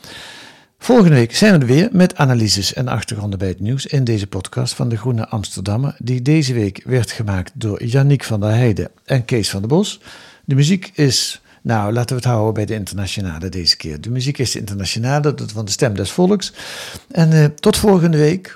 Volgende 0.78 1.14
week 1.14 1.34
zijn 1.34 1.52
we 1.52 1.58
er 1.58 1.66
weer 1.66 1.88
met 1.92 2.16
analyses 2.16 2.72
en 2.72 2.88
achtergronden 2.88 3.38
bij 3.38 3.48
het 3.48 3.60
nieuws 3.60 3.86
in 3.86 4.04
deze 4.04 4.26
podcast 4.26 4.74
van 4.74 4.88
de 4.88 4.96
Groene 4.96 5.28
Amsterdammer, 5.28 5.96
die 5.98 6.22
deze 6.22 6.54
week 6.54 6.82
werd 6.84 7.10
gemaakt 7.10 7.52
door 7.54 7.84
Yannick 7.84 8.24
van 8.24 8.40
der 8.40 8.50
Heijden 8.50 8.90
en 9.04 9.24
Kees 9.24 9.50
van 9.50 9.60
der 9.60 9.68
Bos. 9.68 10.00
De 10.44 10.54
muziek 10.54 10.90
is, 10.94 11.40
nou 11.62 11.92
laten 11.92 12.08
we 12.08 12.22
het 12.22 12.30
houden 12.30 12.54
bij 12.54 12.66
de 12.66 12.74
internationale 12.74 13.48
deze 13.48 13.76
keer. 13.76 14.00
De 14.00 14.10
muziek 14.10 14.38
is 14.38 14.50
de 14.50 14.58
internationale, 14.58 15.34
dat 15.34 15.52
van 15.52 15.64
de 15.64 15.70
Stem 15.70 15.94
des 15.94 16.10
Volks. 16.10 16.52
En 17.10 17.32
uh, 17.32 17.44
tot 17.44 17.76
volgende 17.76 18.18
week. 18.18 18.54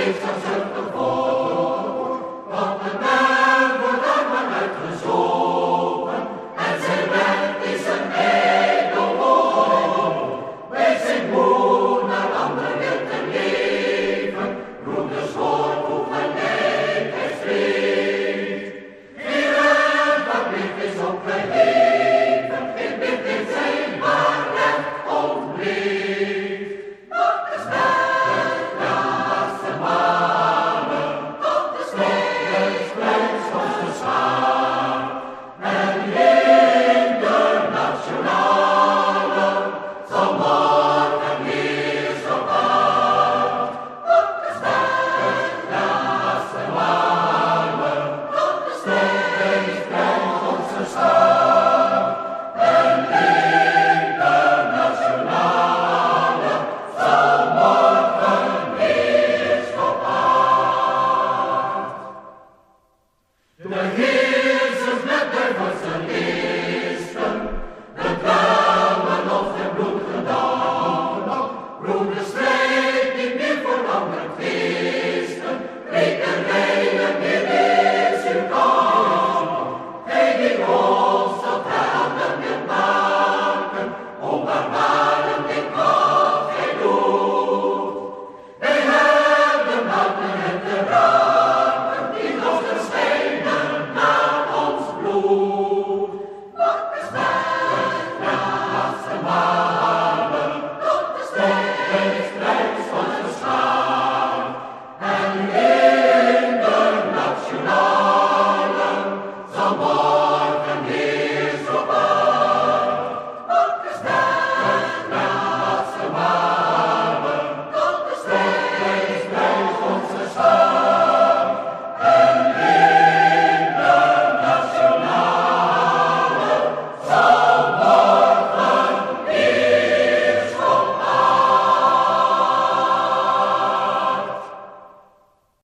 Heeft 0.00 0.79